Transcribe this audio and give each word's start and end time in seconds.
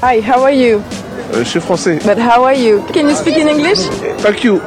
Hi, 0.00 0.20
how 0.20 0.42
are 0.44 0.52
you? 0.52 0.80
Euh, 1.34 1.42
je 1.42 1.48
suis 1.48 1.60
français. 1.60 1.98
But 2.04 2.18
how 2.18 2.44
are 2.44 2.54
you? 2.54 2.82
Can 2.92 3.08
you 3.08 3.16
speak 3.16 3.36
in 3.36 3.48
English? 3.48 3.80
Thank 4.18 4.44
you 4.44 4.60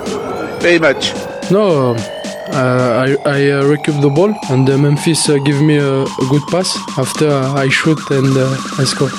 very 0.59 0.77
much. 0.79 1.13
No, 1.49 1.95
uh, 1.95 3.05
I, 3.05 3.15
I 3.25 3.51
uh, 3.51 3.63
recoup 3.63 3.99
the 4.01 4.09
ball 4.09 4.33
and 4.49 4.69
uh, 4.69 4.77
Memphis 4.77 5.29
uh, 5.29 5.37
give 5.37 5.61
me 5.61 5.77
a, 5.77 6.03
a 6.03 6.25
good 6.29 6.41
pass. 6.51 6.77
After 6.97 7.29
uh, 7.29 7.53
I 7.55 7.69
shoot 7.69 7.99
and 8.11 8.35
uh, 8.35 8.57
I 8.77 8.83
score. 8.83 9.09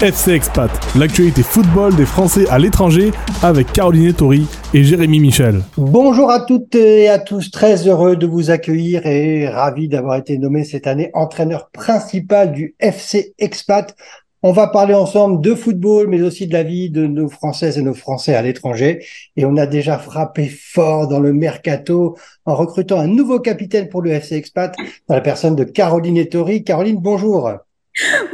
FC 0.00 0.32
Expat, 0.32 0.70
l'actualité 0.94 1.42
football 1.42 1.94
des 1.94 2.04
Français 2.04 2.46
à 2.50 2.58
l'étranger 2.58 3.12
avec 3.42 3.72
Caroline 3.72 4.12
Tori 4.12 4.46
et 4.74 4.84
Jérémy 4.84 5.20
Michel. 5.20 5.62
Bonjour 5.76 6.30
à 6.30 6.40
toutes 6.40 6.74
et 6.74 7.08
à 7.08 7.18
tous, 7.18 7.50
très 7.50 7.86
heureux 7.86 8.16
de 8.16 8.26
vous 8.26 8.50
accueillir 8.50 9.06
et 9.06 9.48
ravi 9.48 9.88
d'avoir 9.88 10.16
été 10.16 10.38
nommé 10.38 10.64
cette 10.64 10.86
année 10.86 11.10
entraîneur 11.14 11.70
principal 11.70 12.52
du 12.52 12.74
FC 12.80 13.34
Expat. 13.38 13.94
On 14.42 14.52
va 14.52 14.66
parler 14.68 14.94
ensemble 14.94 15.40
de 15.40 15.54
football, 15.54 16.08
mais 16.08 16.22
aussi 16.22 16.46
de 16.46 16.52
la 16.52 16.62
vie 16.62 16.90
de 16.90 17.06
nos 17.06 17.28
Françaises 17.28 17.78
et 17.78 17.82
nos 17.82 17.94
Français 17.94 18.34
à 18.34 18.42
l'étranger. 18.42 19.04
Et 19.36 19.44
on 19.44 19.56
a 19.56 19.66
déjà 19.66 19.98
frappé 19.98 20.46
fort 20.46 21.08
dans 21.08 21.20
le 21.20 21.32
mercato 21.32 22.16
en 22.44 22.54
recrutant 22.54 23.00
un 23.00 23.08
nouveau 23.08 23.40
capitaine 23.40 23.88
pour 23.88 24.02
le 24.02 24.10
FC 24.10 24.36
Expat, 24.36 24.74
dans 25.08 25.14
la 25.14 25.20
personne 25.20 25.56
de 25.56 25.64
Caroline 25.64 26.18
Ettori. 26.18 26.62
Caroline, 26.64 26.98
bonjour. 27.00 27.50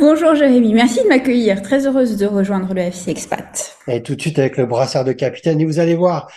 Bonjour 0.01 0.35
Jérémy, 0.35 0.75
merci 0.75 1.03
de 1.05 1.09
m'accueillir. 1.09 1.63
Très 1.63 1.87
heureuse 1.87 2.17
de 2.17 2.27
rejoindre 2.27 2.75
le 2.75 2.81
FC 2.81 3.13
Expat. 3.13 3.77
Et 3.87 4.03
tout 4.03 4.17
de 4.17 4.21
suite 4.21 4.39
avec 4.41 4.57
le 4.57 4.67
brassard 4.67 5.05
de 5.05 5.13
capitaine. 5.13 5.61
Et 5.61 5.65
vous 5.65 5.79
allez 5.79 5.95
voir 5.95 6.29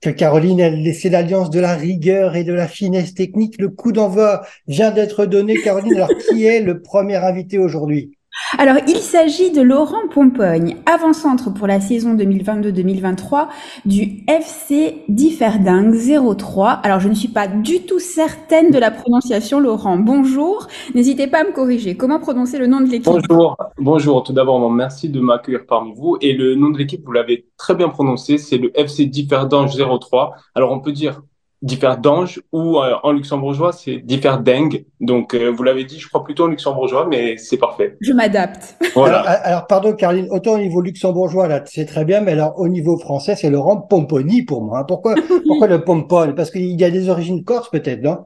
que 0.00 0.10
Caroline, 0.10 0.58
elle 0.58 0.82
laissé 0.82 1.08
l'alliance 1.08 1.48
de 1.50 1.60
la 1.60 1.76
rigueur 1.76 2.34
et 2.34 2.42
de 2.42 2.52
la 2.52 2.66
finesse 2.66 3.14
technique. 3.14 3.60
Le 3.60 3.68
coup 3.68 3.92
d'envoi 3.92 4.44
vient 4.66 4.90
d'être 4.90 5.26
donné. 5.26 5.60
Caroline, 5.62 5.94
alors 5.94 6.10
qui 6.28 6.44
est 6.44 6.60
le 6.60 6.82
premier 6.82 7.16
invité 7.16 7.56
aujourd'hui? 7.56 8.18
Alors, 8.58 8.76
il 8.86 8.96
s'agit 8.96 9.50
de 9.50 9.62
Laurent 9.62 10.08
Pompogne, 10.12 10.76
avant-centre 10.86 11.52
pour 11.52 11.66
la 11.66 11.80
saison 11.80 12.14
2022-2023 12.14 13.48
du 13.84 14.24
FC 14.28 15.04
Differding 15.08 15.92
03. 16.36 16.70
Alors, 16.82 17.00
je 17.00 17.08
ne 17.08 17.14
suis 17.14 17.28
pas 17.28 17.48
du 17.48 17.84
tout 17.86 17.98
certaine 17.98 18.70
de 18.70 18.78
la 18.78 18.90
prononciation, 18.90 19.58
Laurent. 19.58 19.96
Bonjour. 19.96 20.66
N'hésitez 20.94 21.26
pas 21.26 21.40
à 21.40 21.44
me 21.44 21.52
corriger. 21.52 21.96
Comment 21.96 22.18
prononcer 22.20 22.58
le 22.58 22.66
nom 22.66 22.80
de 22.80 22.86
l'équipe? 22.86 23.04
Bonjour. 23.04 23.56
Bonjour. 23.78 24.22
Tout 24.22 24.32
d'abord, 24.32 24.70
merci 24.70 25.08
de 25.08 25.20
m'accueillir 25.20 25.66
parmi 25.66 25.92
vous. 25.94 26.18
Et 26.20 26.34
le 26.34 26.54
nom 26.54 26.70
de 26.70 26.78
l'équipe, 26.78 27.04
vous 27.04 27.12
l'avez 27.12 27.46
très 27.56 27.74
bien 27.74 27.88
prononcé, 27.88 28.38
c'est 28.38 28.58
le 28.58 28.70
FC 28.78 29.06
Differdange 29.06 29.76
03. 29.76 30.34
Alors, 30.54 30.72
on 30.72 30.80
peut 30.80 30.92
dire 30.92 31.22
Differdange 31.62 32.42
ou 32.52 32.78
euh, 32.78 32.94
en 33.02 33.12
luxembourgeois 33.12 33.72
c'est 33.72 33.98
Differdeng. 33.98 34.84
Donc 35.00 35.34
euh, 35.34 35.48
vous 35.48 35.62
l'avez 35.62 35.84
dit, 35.84 35.98
je 35.98 36.08
crois 36.08 36.24
plutôt 36.24 36.44
en 36.44 36.48
luxembourgeois, 36.48 37.06
mais 37.08 37.36
c'est 37.36 37.56
parfait. 37.56 37.96
Je 38.00 38.12
m'adapte. 38.12 38.76
Voilà. 38.94 39.20
Alors, 39.20 39.40
alors, 39.44 39.66
pardon 39.66 39.92
Caroline, 39.94 40.28
autant 40.30 40.52
au 40.52 40.58
niveau 40.58 40.80
luxembourgeois 40.80 41.48
là 41.48 41.62
c'est 41.64 41.86
très 41.86 42.04
bien, 42.04 42.20
mais 42.20 42.32
alors 42.32 42.58
au 42.58 42.68
niveau 42.68 42.98
français 42.98 43.36
c'est 43.36 43.48
Laurent 43.50 43.76
Pomponi 43.78 44.42
pour 44.42 44.62
moi. 44.62 44.84
Pourquoi 44.86 45.14
pourquoi 45.46 45.66
le 45.66 45.82
pompon? 45.82 46.32
Parce 46.36 46.50
qu'il 46.50 46.78
y 46.78 46.84
a 46.84 46.90
des 46.90 47.08
origines 47.08 47.44
corses 47.44 47.70
peut-être, 47.70 48.02
non? 48.02 48.18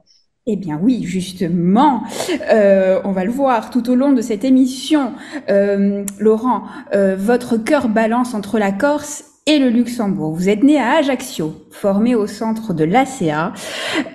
Eh 0.49 0.55
bien 0.55 0.79
oui, 0.81 1.03
justement, 1.03 2.03
euh, 2.53 3.01
on 3.03 3.11
va 3.11 3.25
le 3.25 3.31
voir 3.31 3.69
tout 3.69 3.89
au 3.89 3.95
long 3.95 4.13
de 4.13 4.21
cette 4.21 4.45
émission. 4.45 5.11
Euh, 5.49 6.05
Laurent, 6.19 6.63
euh, 6.93 7.17
votre 7.17 7.57
cœur 7.57 7.89
balance 7.89 8.33
entre 8.33 8.57
la 8.57 8.71
Corse 8.71 9.25
et 9.47 9.57
le 9.57 9.69
Luxembourg. 9.69 10.35
Vous 10.35 10.49
êtes 10.49 10.61
né 10.61 10.77
à 10.77 10.97
Ajaccio, 10.97 11.53
formé 11.71 12.13
au 12.13 12.27
centre 12.27 12.73
de 12.73 12.83
l'ACA. 12.83 13.53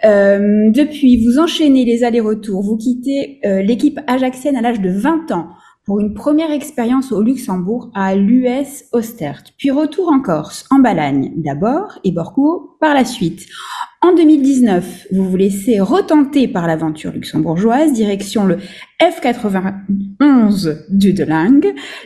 Euh, 0.05 0.71
depuis, 0.71 1.27
vous 1.27 1.41
enchaînez 1.41 1.85
les 1.85 2.05
allers-retours. 2.05 2.63
Vous 2.63 2.77
quittez 2.77 3.41
euh, 3.45 3.63
l'équipe 3.63 3.99
ajaxienne 4.07 4.57
à 4.57 4.61
l'âge 4.61 4.81
de 4.81 4.91
20 4.91 5.33
ans 5.33 5.49
pour 5.85 5.99
une 5.99 6.15
première 6.15 6.53
expérience 6.53 7.11
au 7.11 7.23
Luxembourg 7.23 7.91
à 7.95 8.15
l'US 8.15 8.85
Ostert, 8.93 9.43
puis 9.59 9.73
retour 9.73 10.13
en 10.13 10.21
Corse, 10.21 10.65
en 10.71 10.79
Balagne 10.79 11.33
d'abord 11.37 11.99
et 12.05 12.13
Borco 12.13 12.77
par 12.81 12.95
la 12.95 13.05
suite. 13.05 13.47
En 14.05 14.17
2019, 14.17 15.07
vous 15.13 15.31
vous 15.31 15.37
laissez 15.37 15.79
retenter 15.79 16.49
par 16.49 16.67
l'aventure 16.67 17.13
luxembourgeoise, 17.13 17.93
direction 17.93 18.45
le 18.45 18.59
F91 19.01 20.87
du 20.91 21.13
Delang. 21.13 21.61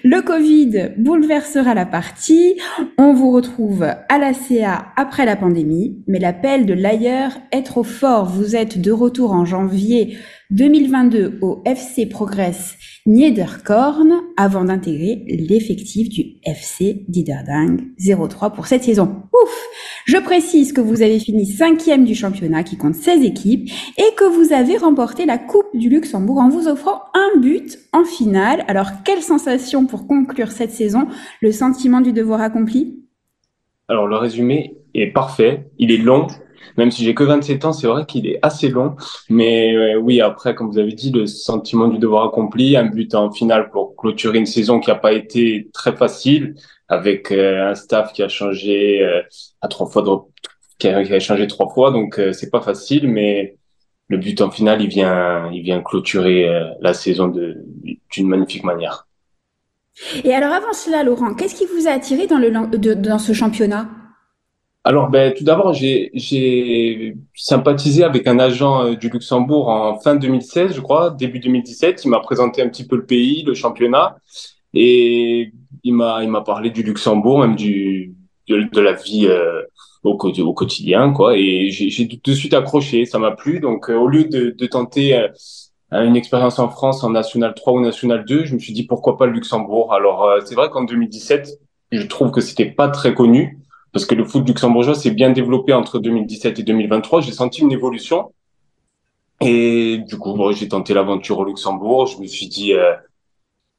Le 0.04 0.20
Covid 0.20 0.90
bouleversera 0.98 1.72
la 1.72 1.86
partie. 1.86 2.60
On 2.98 3.14
vous 3.14 3.30
retrouve 3.30 3.84
à 3.84 4.18
la 4.18 4.34
CA 4.34 4.88
après 4.96 5.24
la 5.24 5.36
pandémie, 5.36 6.04
mais 6.06 6.18
l'appel 6.18 6.66
de 6.66 6.74
l'ailleurs 6.74 7.32
est 7.50 7.62
trop 7.62 7.82
fort. 7.82 8.26
Vous 8.26 8.56
êtes 8.56 8.78
de 8.78 8.92
retour 8.92 9.32
en 9.32 9.46
janvier 9.46 10.18
2022 10.50 11.38
au 11.40 11.62
FC 11.64 12.04
Progress 12.04 12.76
Niederkorn 13.06 14.20
avant 14.36 14.64
d'intégrer 14.64 15.24
l'effectif 15.26 16.08
du 16.08 16.36
FC 16.44 17.04
Diederding 17.08 17.92
03 17.98 18.50
pour 18.50 18.66
cette 18.66 18.84
saison. 18.84 19.22
Ouf 19.32 19.66
Je 20.04 20.18
précise 20.18 20.72
que 20.72 20.80
vous 20.80 21.02
avez 21.02 21.18
fini 21.18 21.46
cinquième 21.46 22.04
du 22.04 22.14
championnat 22.14 22.62
qui 22.62 22.76
compte 22.76 22.94
16 22.94 23.24
équipes 23.24 23.70
et 23.98 24.14
que 24.16 24.24
vous 24.24 24.52
avez 24.52 24.76
remporté 24.76 25.26
la 25.26 25.38
Coupe 25.38 25.68
du 25.74 25.88
Luxembourg 25.88 26.38
en 26.38 26.48
vous 26.48 26.68
offrant 26.68 27.02
un 27.14 27.40
but 27.40 27.78
en 27.92 28.04
finale. 28.04 28.64
Alors, 28.68 29.02
quelle 29.04 29.22
sensation 29.22 29.86
pour 29.86 30.06
conclure 30.06 30.50
cette 30.52 30.72
saison 30.72 31.08
Le 31.40 31.52
sentiment 31.52 32.00
du 32.00 32.12
devoir 32.12 32.40
accompli? 32.40 33.02
Alors, 33.88 34.06
le 34.06 34.16
résumé 34.16 34.78
est 34.94 35.12
parfait. 35.12 35.70
Il 35.78 35.90
est 35.92 35.98
long, 35.98 36.26
même 36.76 36.90
si 36.90 37.04
j'ai 37.04 37.14
que 37.14 37.24
27 37.24 37.64
ans, 37.64 37.72
c'est 37.72 37.86
vrai 37.86 38.06
qu'il 38.06 38.26
est 38.26 38.38
assez 38.42 38.68
long. 38.68 38.96
Mais 39.28 39.74
euh, 39.74 39.98
oui, 39.98 40.20
après, 40.20 40.54
comme 40.54 40.70
vous 40.70 40.78
avez 40.78 40.92
dit, 40.92 41.10
le 41.10 41.26
sentiment 41.26 41.88
du 41.88 41.98
devoir 41.98 42.26
accompli, 42.26 42.76
un 42.76 42.86
but 42.86 43.14
en 43.14 43.30
finale 43.30 43.70
pour 43.70 43.96
clôturer 43.96 44.38
une 44.38 44.46
saison 44.46 44.80
qui 44.80 44.90
n'a 44.90 44.96
pas 44.96 45.12
été 45.12 45.68
très 45.72 45.94
facile, 45.94 46.54
avec 46.88 47.32
euh, 47.32 47.70
un 47.70 47.74
staff 47.74 48.12
qui 48.12 48.22
a 48.22 48.28
changé 48.28 49.02
euh, 49.02 49.22
à 49.60 49.68
trois 49.68 49.86
fois, 49.86 50.02
de... 50.02 50.10
qui, 50.78 50.88
a, 50.88 51.20
changé 51.20 51.46
trois 51.46 51.68
fois, 51.68 51.90
donc 51.90 52.20
c'est 52.32 52.50
pas 52.50 52.60
facile. 52.60 53.08
Mais 53.08 53.56
le 54.08 54.18
but 54.18 54.40
en 54.40 54.50
finale, 54.50 54.82
il 54.82 54.88
vient, 54.88 55.50
il 55.52 55.62
vient 55.62 55.82
clôturer 55.82 56.48
la 56.80 56.94
saison 56.94 57.28
d'une 57.28 58.28
magnifique 58.28 58.64
manière. 58.64 59.06
Et 60.24 60.34
alors 60.34 60.52
avant 60.52 60.72
cela, 60.72 61.02
Laurent, 61.02 61.34
qu'est-ce 61.34 61.54
qui 61.54 61.66
vous 61.66 61.88
a 61.88 61.92
attiré 61.92 62.26
dans, 62.26 62.38
le, 62.38 62.94
dans 62.94 63.18
ce 63.18 63.32
championnat? 63.32 63.88
Alors, 64.86 65.10
ben, 65.10 65.34
tout 65.34 65.42
d'abord, 65.42 65.72
j'ai 65.74 67.16
sympathisé 67.34 68.04
avec 68.04 68.28
un 68.28 68.38
agent 68.38 68.84
euh, 68.84 68.94
du 68.94 69.08
Luxembourg 69.08 69.68
en 69.68 69.98
fin 69.98 70.14
2016, 70.14 70.74
je 70.74 70.80
crois, 70.80 71.10
début 71.10 71.40
2017. 71.40 72.04
Il 72.04 72.08
m'a 72.10 72.20
présenté 72.20 72.62
un 72.62 72.68
petit 72.68 72.86
peu 72.86 72.94
le 72.94 73.04
pays, 73.04 73.42
le 73.42 73.54
championnat, 73.54 74.16
et 74.74 75.52
il 75.82 75.92
m'a 75.92 76.22
il 76.22 76.30
m'a 76.30 76.42
parlé 76.42 76.70
du 76.70 76.84
Luxembourg, 76.84 77.40
même 77.40 77.56
du 77.56 78.14
de, 78.48 78.80
la 78.80 78.92
vie 78.92 79.26
euh, 79.26 79.62
au, 80.04 80.16
quotidien, 80.16 81.12
quoi. 81.12 81.36
Et 81.36 81.68
j'ai 81.70 82.06
tout 82.06 82.30
de 82.30 82.36
suite 82.36 82.54
accroché, 82.54 83.06
ça 83.06 83.18
m'a 83.18 83.32
plu. 83.32 83.58
Donc, 83.58 83.90
euh, 83.90 83.96
au 83.96 84.06
lieu 84.06 84.26
de, 84.26 84.54
de 84.56 84.66
tenter 84.66 85.20
une 85.90 86.14
expérience 86.14 86.60
en 86.60 86.68
France 86.68 87.02
en 87.02 87.10
National 87.10 87.54
3 87.54 87.72
ou 87.72 87.80
National 87.80 88.24
2, 88.24 88.44
je 88.44 88.54
me 88.54 88.60
suis 88.60 88.72
dit 88.72 88.86
pourquoi 88.86 89.16
pas 89.16 89.26
le 89.26 89.32
Luxembourg. 89.32 89.92
Alors, 89.92 90.30
c'est 90.44 90.54
vrai 90.54 90.70
qu'en 90.70 90.84
2017, 90.84 91.58
je 91.90 92.06
trouve 92.06 92.30
que 92.30 92.40
c'était 92.40 92.70
pas 92.70 92.88
très 92.88 93.12
connu 93.12 93.65
parce 93.92 94.04
que 94.06 94.14
le 94.14 94.24
foot 94.24 94.46
luxembourgeois 94.46 94.94
s'est 94.94 95.10
bien 95.10 95.30
développé 95.30 95.72
entre 95.72 95.98
2017 95.98 96.58
et 96.58 96.62
2023. 96.62 97.22
J'ai 97.22 97.32
senti 97.32 97.62
une 97.62 97.72
évolution. 97.72 98.32
Et 99.40 99.98
du 100.08 100.16
coup, 100.18 100.34
bon, 100.34 100.52
j'ai 100.52 100.68
tenté 100.68 100.94
l'aventure 100.94 101.38
au 101.38 101.44
Luxembourg. 101.44 102.06
Je 102.06 102.18
me 102.20 102.26
suis 102.26 102.48
dit, 102.48 102.72
euh, 102.72 102.94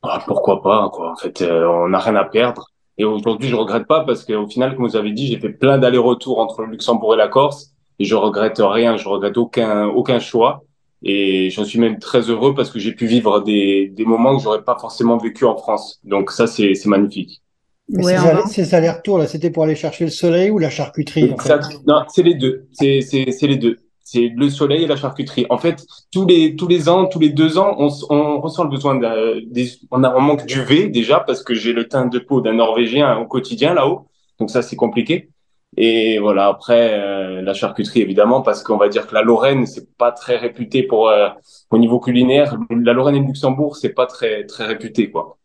ah, 0.03 0.23
pourquoi 0.25 0.62
pas, 0.62 0.90
quoi. 0.94 1.12
En 1.12 1.16
fait, 1.16 1.41
euh, 1.41 1.68
on 1.68 1.90
n'a 1.90 2.00
rien 2.00 2.16
à 2.16 2.25
perdre. 2.25 2.68
Et 2.97 3.06
aujourd'hui, 3.06 3.50
je 3.50 3.56
regrette 3.56 3.88
pas 3.88 4.03
parce 4.06 4.25
qu'au 4.25 4.47
final, 4.47 4.75
comme 4.75 4.88
vous 4.88 4.95
avez 4.95 5.12
dit, 5.12 5.28
j'ai 5.28 5.40
fait 5.40 5.50
plein 5.50 5.78
d'allers-retours 5.78 6.39
entre 6.39 6.62
le 6.63 6.72
Luxembourg 6.72 7.13
et 7.13 7.18
la 7.18 7.28
Corse. 7.28 7.74
Et 8.00 8.06
je 8.06 8.16
regrette 8.16 8.59
rien. 8.59 8.97
Je 8.97 9.07
regrette 9.09 9.38
aucun, 9.38 9.85
aucun 9.88 10.19
choix. 10.19 10.63
Et 11.03 11.50
j'en 11.51 11.63
suis 11.66 11.79
même 11.79 12.00
très 12.00 12.22
heureux 12.29 12.56
parce 12.56 12.72
que 12.72 12.79
j'ai 12.79 12.94
pu 12.94 13.06
vivre 13.06 13.41
des, 13.41 13.89
des 13.89 14.06
moments 14.06 14.35
que 14.38 14.44
j'aurais 14.44 14.63
pas 14.63 14.77
forcément 14.80 15.18
vécu 15.18 15.45
en 15.45 15.57
France. 15.57 16.00
Donc 16.03 16.31
ça, 16.31 16.48
c'est 16.48 16.74
magnifique. 16.86 17.42
Ouais, 17.89 18.18
ces, 18.48 18.63
ces 18.66 18.75
allers-retours 18.75 19.18
là, 19.18 19.28
c'était 19.28 19.50
pour 19.50 19.63
aller 19.63 19.75
chercher 19.75 20.04
le 20.06 20.12
soleil 20.12 20.50
ou 20.50 20.60
la 20.60 20.69
charcuterie 20.69 21.31
en 21.31 21.38
fait? 21.38 21.62
Non, 21.88 22.04
c'est 22.10 22.24
les 22.24 22.36
deux. 22.36 22.68
C'est 22.74 23.01
c'est 23.01 23.48
les 23.48 23.57
deux. 23.57 23.78
C'est 24.04 24.31
le 24.36 24.50
soleil 24.50 24.84
et 24.84 24.88
la 24.88 24.95
charcuterie. 24.95 25.45
En 25.50 25.57
fait, 25.57 25.86
tous 26.12 26.25
les 26.25 26.56
tous 26.56 26.68
les 26.68 26.89
ans, 26.89 27.07
tous 27.07 27.19
les 27.19 27.30
deux 27.30 27.57
ans, 27.57 27.75
on, 27.78 27.89
on 28.10 28.42
ressent 28.42 28.63
le 28.63 28.69
besoin 28.69 28.95
de, 28.95 29.42
des, 29.51 29.69
on 29.92 30.04
a 30.04 30.10
un 30.10 30.19
manque 30.19 30.45
d'UV 30.45 30.89
déjà 30.89 31.19
parce 31.19 31.44
que 31.44 31.54
j'ai 31.54 31.74
le 31.74 31.88
teint 31.88 32.07
de 32.07 32.19
peau 32.19 32.42
d'un 32.42 32.54
Norvégien 32.54 33.18
au 33.18 33.25
quotidien 33.25 33.74
là-haut. 33.74 34.07
Donc 34.39 34.50
ça, 34.50 34.62
c'est 34.62 34.75
compliqué. 34.78 35.30
Et 35.75 36.19
voilà, 36.19 36.48
après 36.48 36.94
euh, 36.94 37.42
la 37.42 37.54
charcuterie 37.54 38.01
évidemment 38.01 38.42
parce 38.42 38.63
qu'on 38.63 38.78
va 38.78 38.88
dire 38.88 39.07
que 39.07 39.13
la 39.13 39.22
Lorraine 39.22 39.66
c'est 39.66 39.95
pas 39.98 40.12
très 40.12 40.38
réputé 40.38 40.84
pour 40.84 41.10
euh, 41.10 41.28
au 41.69 41.78
niveau 41.78 42.00
culinaire. 42.00 42.57
La 42.69 42.94
Lorraine 42.94 43.16
et 43.16 43.19
le 43.19 43.28
Luxembourg 43.28 43.75
c'est 43.75 43.94
pas 43.94 44.07
très 44.07 44.45
très 44.45 44.66
réputé 44.66 45.12
quoi. 45.12 45.38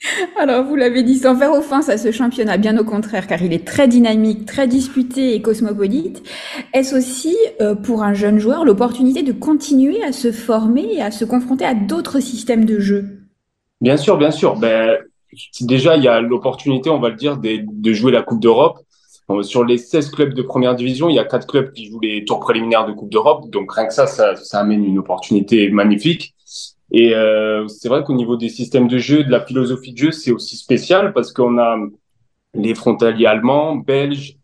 Alors, 0.38 0.64
vous 0.64 0.76
l'avez 0.76 1.02
dit 1.02 1.16
sans 1.16 1.36
faire 1.36 1.52
offense 1.52 1.88
à 1.88 1.96
ce 1.96 2.12
championnat, 2.12 2.56
bien 2.58 2.76
au 2.78 2.84
contraire, 2.84 3.26
car 3.26 3.42
il 3.42 3.52
est 3.52 3.66
très 3.66 3.88
dynamique, 3.88 4.46
très 4.46 4.68
disputé 4.68 5.34
et 5.34 5.42
cosmopolite. 5.42 6.22
Est-ce 6.74 6.94
aussi, 6.94 7.36
euh, 7.60 7.74
pour 7.74 8.02
un 8.02 8.14
jeune 8.14 8.38
joueur, 8.38 8.64
l'opportunité 8.64 9.22
de 9.22 9.32
continuer 9.32 10.02
à 10.02 10.12
se 10.12 10.32
former 10.32 10.94
et 10.94 11.02
à 11.02 11.10
se 11.10 11.24
confronter 11.24 11.64
à 11.64 11.74
d'autres 11.74 12.20
systèmes 12.20 12.64
de 12.64 12.78
jeu? 12.78 13.20
Bien 13.80 13.96
sûr, 13.96 14.18
bien 14.18 14.30
sûr. 14.30 14.56
Ben, 14.56 14.98
déjà, 15.62 15.96
il 15.96 16.04
y 16.04 16.08
a 16.08 16.20
l'opportunité, 16.20 16.90
on 16.90 17.00
va 17.00 17.08
le 17.08 17.16
dire, 17.16 17.38
de, 17.38 17.92
jouer 17.92 18.12
la 18.12 18.22
Coupe 18.22 18.40
d'Europe. 18.40 18.78
Euh, 19.30 19.42
Sur 19.42 19.64
les 19.64 19.78
16 19.78 20.10
clubs 20.10 20.34
de 20.34 20.42
première 20.42 20.76
division, 20.76 21.08
il 21.08 21.16
y 21.16 21.18
a 21.18 21.24
quatre 21.24 21.46
clubs 21.46 21.72
qui 21.72 21.86
jouent 21.86 22.00
les 22.00 22.24
tours 22.24 22.40
préliminaires 22.40 22.86
de 22.86 22.92
Coupe 22.92 23.10
d'Europe. 23.10 23.50
Donc 23.50 23.72
rien 23.72 23.86
que 23.86 23.94
ça, 23.94 24.06
ça 24.06 24.60
amène 24.60 24.84
une 24.84 24.98
opportunité 24.98 25.70
magnifique. 25.70 26.35
Et 26.92 27.14
euh, 27.14 27.66
c'est 27.68 27.88
vrai 27.88 28.04
qu'au 28.04 28.14
niveau 28.14 28.36
des 28.36 28.48
systèmes 28.48 28.88
de 28.88 28.98
jeu, 28.98 29.24
de 29.24 29.30
la 29.30 29.44
philosophie 29.44 29.92
de 29.92 29.98
jeu, 29.98 30.12
c'est 30.12 30.30
aussi 30.30 30.56
spécial 30.56 31.12
parce 31.12 31.32
qu'on 31.32 31.58
a 31.58 31.76
les 32.54 32.74
frontaliers 32.74 33.26
allemands, 33.26 33.76
belges 33.76 34.36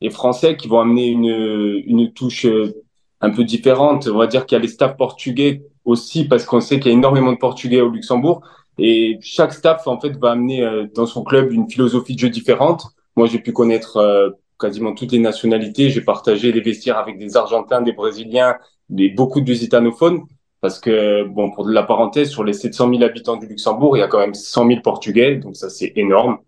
et 0.00 0.10
français 0.10 0.56
qui 0.56 0.68
vont 0.68 0.80
amener 0.80 1.08
une, 1.08 1.82
une 1.86 2.12
touche 2.12 2.46
euh, 2.46 2.72
un 3.20 3.30
peu 3.30 3.44
différente. 3.44 4.08
On 4.12 4.18
va 4.18 4.26
dire 4.26 4.46
qu'il 4.46 4.56
y 4.56 4.58
a 4.60 4.62
les 4.62 4.68
staffs 4.68 4.96
portugais 4.96 5.62
aussi 5.84 6.24
parce 6.24 6.44
qu'on 6.44 6.60
sait 6.60 6.78
qu'il 6.78 6.92
y 6.92 6.94
a 6.94 6.96
énormément 6.96 7.32
de 7.32 7.38
portugais 7.38 7.80
au 7.80 7.88
Luxembourg. 7.88 8.42
Et 8.78 9.18
chaque 9.20 9.52
staff, 9.52 9.86
en 9.86 9.98
fait, 9.98 10.16
va 10.18 10.30
amener 10.32 10.62
euh, 10.62 10.86
dans 10.94 11.06
son 11.06 11.24
club 11.24 11.52
une 11.52 11.68
philosophie 11.68 12.14
de 12.14 12.20
jeu 12.20 12.30
différente. 12.30 12.84
Moi, 13.16 13.26
j'ai 13.26 13.40
pu 13.40 13.52
connaître 13.52 13.96
euh, 13.96 14.30
quasiment 14.58 14.94
toutes 14.94 15.12
les 15.12 15.18
nationalités. 15.18 15.90
J'ai 15.90 16.00
partagé 16.00 16.52
les 16.52 16.60
vestiaires 16.60 16.98
avec 16.98 17.18
des 17.18 17.36
Argentins, 17.36 17.82
des 17.82 17.92
Brésiliens, 17.92 18.56
des, 18.88 19.08
beaucoup 19.08 19.40
de 19.40 19.46
lusitanophone. 19.46 20.22
Parce 20.60 20.80
que, 20.80 21.22
bon, 21.24 21.50
pour 21.50 21.66
de 21.66 21.72
la 21.72 21.84
parenthèse, 21.84 22.30
sur 22.30 22.42
les 22.42 22.52
700 22.52 22.90
000 22.90 23.02
habitants 23.04 23.36
du 23.36 23.46
Luxembourg, 23.46 23.96
il 23.96 24.00
y 24.00 24.02
a 24.02 24.08
quand 24.08 24.18
même 24.18 24.34
100 24.34 24.66
000 24.66 24.80
Portugais, 24.80 25.36
donc 25.36 25.56
ça 25.56 25.70
c'est 25.70 25.92
énorme. 25.96 26.38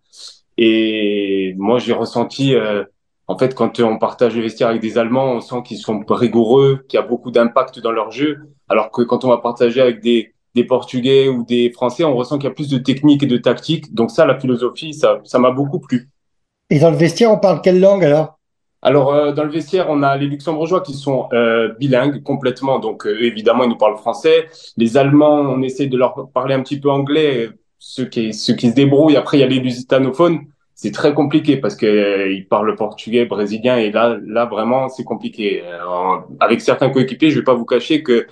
Et 0.57 1.55
moi 1.57 1.79
j'ai 1.79 1.93
ressenti, 1.93 2.55
euh, 2.55 2.83
en 3.27 3.37
fait, 3.37 3.55
quand 3.55 3.79
on 3.79 3.97
partage 3.97 4.35
le 4.35 4.41
vestiaire 4.41 4.67
avec 4.67 4.81
des 4.81 4.97
Allemands, 4.97 5.31
on 5.31 5.39
sent 5.39 5.63
qu'ils 5.65 5.77
sont 5.77 6.03
rigoureux, 6.09 6.83
qu'il 6.89 6.99
y 6.99 7.03
a 7.03 7.05
beaucoup 7.05 7.31
d'impact 7.31 7.79
dans 7.79 7.91
leur 7.91 8.11
jeu, 8.11 8.39
alors 8.67 8.91
que 8.91 9.01
quand 9.01 9.23
on 9.23 9.29
va 9.29 9.37
partager 9.37 9.79
avec 9.79 10.01
des, 10.01 10.33
des 10.55 10.65
Portugais 10.65 11.29
ou 11.29 11.45
des 11.45 11.71
Français, 11.71 12.03
on 12.03 12.15
ressent 12.15 12.37
qu'il 12.37 12.49
y 12.49 12.51
a 12.51 12.55
plus 12.55 12.69
de 12.69 12.77
technique 12.77 13.23
et 13.23 13.27
de 13.27 13.37
tactique. 13.37 13.93
Donc 13.93 14.11
ça, 14.11 14.25
la 14.25 14.37
philosophie, 14.37 14.93
ça, 14.93 15.21
ça 15.23 15.39
m'a 15.39 15.51
beaucoup 15.51 15.79
plu. 15.79 16.09
Et 16.69 16.79
dans 16.79 16.91
le 16.91 16.97
vestiaire, 16.97 17.31
on 17.31 17.37
parle 17.37 17.61
quelle 17.61 17.79
langue 17.79 18.03
alors? 18.03 18.39
Alors, 18.81 19.13
euh, 19.13 19.31
dans 19.31 19.43
le 19.43 19.51
vestiaire, 19.51 19.87
on 19.89 20.01
a 20.01 20.17
les 20.17 20.27
Luxembourgeois 20.27 20.81
qui 20.81 20.93
sont 20.93 21.27
euh, 21.33 21.73
bilingues 21.79 22.23
complètement. 22.23 22.79
Donc, 22.79 23.05
euh, 23.05 23.23
évidemment, 23.23 23.63
ils 23.63 23.69
nous 23.69 23.77
parlent 23.77 23.97
français. 23.97 24.47
Les 24.77 24.97
Allemands, 24.97 25.39
on 25.41 25.61
essaie 25.61 25.87
de 25.87 25.97
leur 25.97 26.29
parler 26.33 26.55
un 26.55 26.63
petit 26.63 26.79
peu 26.79 26.89
anglais, 26.89 27.49
ceux 27.77 28.05
qui, 28.05 28.33
ceux 28.33 28.53
qui 28.55 28.69
se 28.69 28.75
débrouillent. 28.75 29.17
Après, 29.17 29.37
il 29.37 29.41
y 29.41 29.43
a 29.43 29.47
les 29.47 29.59
lusitanophones. 29.59 30.39
C'est 30.73 30.91
très 30.91 31.13
compliqué 31.13 31.57
parce 31.57 31.75
que 31.75 31.85
euh, 31.85 32.31
ils 32.31 32.47
parlent 32.47 32.75
portugais, 32.75 33.25
brésilien. 33.25 33.77
Et 33.77 33.91
là, 33.91 34.17
là 34.25 34.45
vraiment, 34.45 34.89
c'est 34.89 35.03
compliqué. 35.03 35.61
Euh, 35.63 36.17
avec 36.39 36.59
certains 36.59 36.89
coéquipiers, 36.89 37.29
je 37.29 37.37
vais 37.39 37.43
pas 37.43 37.53
vous 37.53 37.65
cacher 37.65 38.01
que 38.01 38.25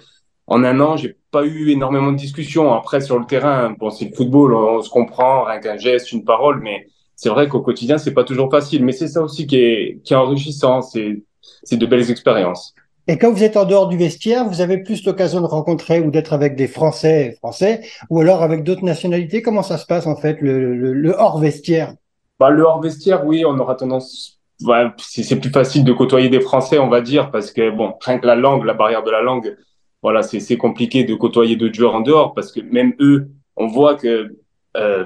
en 0.48 0.64
un 0.64 0.80
an, 0.80 0.98
j'ai 0.98 1.16
pas 1.30 1.46
eu 1.46 1.70
énormément 1.70 2.12
de 2.12 2.18
discussions. 2.18 2.74
Après, 2.74 3.02
sur 3.02 3.20
le 3.20 3.26
terrain, 3.28 3.76
bon, 3.78 3.92
c'est 3.92 4.06
le 4.06 4.16
football, 4.16 4.56
on 4.56 4.82
se 4.82 4.90
comprend, 4.90 5.44
rien 5.44 5.60
qu'un 5.60 5.78
geste, 5.78 6.12
une 6.12 6.24
parole, 6.24 6.60
mais 6.62 6.88
c'est 7.22 7.28
vrai 7.28 7.50
qu'au 7.50 7.60
quotidien, 7.60 7.98
c'est 7.98 8.14
pas 8.14 8.24
toujours 8.24 8.50
facile. 8.50 8.86
Mais 8.86 8.94
c'est 8.94 9.10
ça 9.10 9.22
aussi 9.22 9.46
qui 9.46 9.58
est, 9.58 10.00
qui 10.06 10.14
est 10.14 10.16
enrichissant. 10.16 10.82
C'est, 10.82 11.22
c'est 11.64 11.76
de 11.76 11.86
belles 11.86 12.10
expériences. 12.10 12.74
Et 13.10 13.18
quand 13.18 13.30
vous 13.34 13.44
êtes 13.44 13.58
en 13.58 13.66
dehors 13.66 13.90
du 13.90 13.98
vestiaire, 13.98 14.48
vous 14.48 14.62
avez 14.62 14.78
plus 14.78 15.04
l'occasion 15.04 15.42
de 15.42 15.46
rencontrer 15.46 16.00
ou 16.00 16.12
d'être 16.12 16.32
avec 16.32 16.56
des 16.56 16.68
Français 16.68 17.36
français 17.40 17.82
ou 18.10 18.22
alors 18.22 18.42
avec 18.42 18.64
d'autres 18.64 18.86
nationalités? 18.86 19.42
Comment 19.42 19.64
ça 19.64 19.78
se 19.78 19.86
passe 19.86 20.08
en 20.08 20.16
fait, 20.16 20.40
le, 20.40 20.74
le, 20.74 20.94
le 20.94 21.12
hors 21.12 21.40
vestiaire? 21.40 21.94
Bah, 22.40 22.52
le 22.52 22.64
hors 22.64 22.82
vestiaire, 22.82 23.26
oui, 23.26 23.44
on 23.46 23.60
aura 23.60 23.76
tendance. 23.76 24.40
Ouais, 24.64 24.86
c'est 24.98 25.40
plus 25.42 25.50
facile 25.50 25.84
de 25.84 25.92
côtoyer 25.92 26.30
des 26.30 26.40
Français, 26.40 26.80
on 26.80 26.88
va 26.88 27.02
dire, 27.02 27.32
parce 27.32 27.52
que 27.52 27.70
bon, 27.70 27.96
rien 28.00 28.18
que 28.20 28.28
la 28.28 28.36
langue, 28.36 28.64
la 28.64 28.76
barrière 28.76 29.04
de 29.04 29.12
la 29.12 29.22
langue, 29.22 29.58
voilà, 30.02 30.24
c'est 30.24 30.40
c'est 30.40 30.56
compliqué 30.56 31.04
de 31.04 31.16
côtoyer 31.16 31.58
d'autres 31.58 31.76
joueurs 31.76 31.96
en 31.96 32.02
dehors, 32.02 32.34
parce 32.34 32.54
que 32.54 32.62
même 32.62 32.94
eux, 33.02 33.28
on 33.58 33.68
voit 33.68 33.96
que 33.96 34.38
euh, 34.78 35.06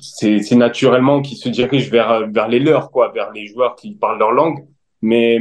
c'est 0.00 0.54
naturellement 0.56 1.22
qu'ils 1.22 1.38
se 1.38 1.48
dirigent 1.48 1.90
vers 1.90 2.28
vers 2.30 2.48
les 2.48 2.58
leurs, 2.58 2.90
quoi, 2.90 3.10
vers 3.12 3.32
les 3.32 3.46
joueurs 3.46 3.74
qui 3.76 3.94
parlent 3.94 4.18
leur 4.18 4.32
langue. 4.32 4.66
Mais 5.00 5.38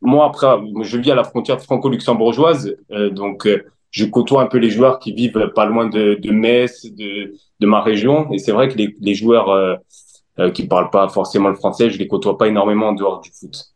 moi, 0.00 0.26
après, 0.26 0.46
je 0.82 0.98
vis 0.98 1.10
à 1.10 1.14
la 1.14 1.24
frontière 1.24 1.60
franco-luxembourgeoise, 1.60 2.76
euh, 2.92 3.10
donc 3.10 3.46
euh, 3.46 3.64
je 3.90 4.04
côtoie 4.04 4.42
un 4.42 4.46
peu 4.46 4.58
les 4.58 4.70
joueurs 4.70 4.98
qui 4.98 5.12
vivent 5.12 5.52
pas 5.54 5.66
loin 5.66 5.86
de, 5.88 6.14
de 6.14 6.30
Metz, 6.30 6.86
de, 6.86 7.32
de 7.60 7.66
ma 7.66 7.80
région. 7.80 8.30
Et 8.32 8.38
c'est 8.38 8.52
vrai 8.52 8.68
que 8.68 8.76
les, 8.76 8.94
les 9.00 9.14
joueurs 9.14 9.50
euh, 9.50 9.74
euh, 10.38 10.50
qui 10.50 10.66
parlent 10.66 10.90
pas 10.90 11.08
forcément 11.08 11.48
le 11.48 11.54
français, 11.54 11.90
je 11.90 11.98
les 11.98 12.06
côtoie 12.06 12.36
pas 12.36 12.48
énormément 12.48 12.88
en 12.88 12.92
dehors 12.92 13.20
du 13.20 13.30
foot. 13.30 13.75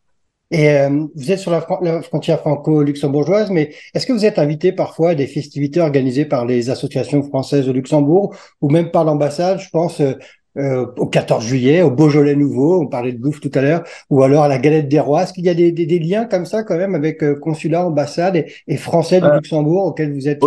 Et 0.50 0.69
euh, 0.70 1.06
vous 1.14 1.31
êtes 1.31 1.38
sur 1.38 1.52
la, 1.52 1.61
fron- 1.61 1.79
la 1.82 2.02
frontière 2.02 2.41
franco-luxembourgeoise, 2.41 3.50
mais 3.50 3.73
est-ce 3.94 4.06
que 4.06 4.12
vous 4.12 4.25
êtes 4.25 4.38
invité 4.38 4.73
parfois 4.73 5.11
à 5.11 5.14
des 5.14 5.26
festivités 5.29 5.81
organisées 5.81 6.25
par 6.25 6.44
les 6.44 6.70
associations 6.70 7.23
françaises 7.23 7.69
au 7.69 7.73
Luxembourg 7.73 8.35
ou 8.61 8.69
même 8.70 8.91
par 8.91 9.05
l'ambassade 9.05 9.61
Je 9.61 9.69
pense 9.70 10.00
euh, 10.00 10.14
euh, 10.58 10.87
au 10.97 11.06
14 11.06 11.44
juillet, 11.44 11.82
au 11.82 11.91
Beaujolais 11.93 12.35
Nouveau, 12.35 12.81
on 12.82 12.88
parlait 12.88 13.12
de 13.12 13.19
bouffe 13.19 13.41
tout 13.41 13.50
à 13.55 13.61
l'heure, 13.62 13.85
ou 14.11 14.25
alors 14.25 14.43
à 14.43 14.49
la 14.49 14.58
Galette 14.58 14.88
des 14.88 14.99
Rois? 14.99 15.23
Est-ce 15.23 15.32
qu'il 15.32 15.44
y 15.44 15.49
a 15.49 15.55
des, 15.55 15.70
des, 15.70 15.87
des 15.87 15.99
liens 16.00 16.25
comme 16.26 16.44
ça 16.47 16.64
quand 16.64 16.76
même 16.76 16.96
avec 16.96 17.23
euh, 17.23 17.37
consulat, 17.38 17.87
ambassade 17.87 18.35
et, 18.37 18.53
et 18.67 18.76
français 18.76 19.20
du 19.20 19.29
Euh, 19.29 19.31
Luxembourg 19.31 19.85
auxquels 19.87 20.12
vous 20.12 20.29
êtes 20.29 20.41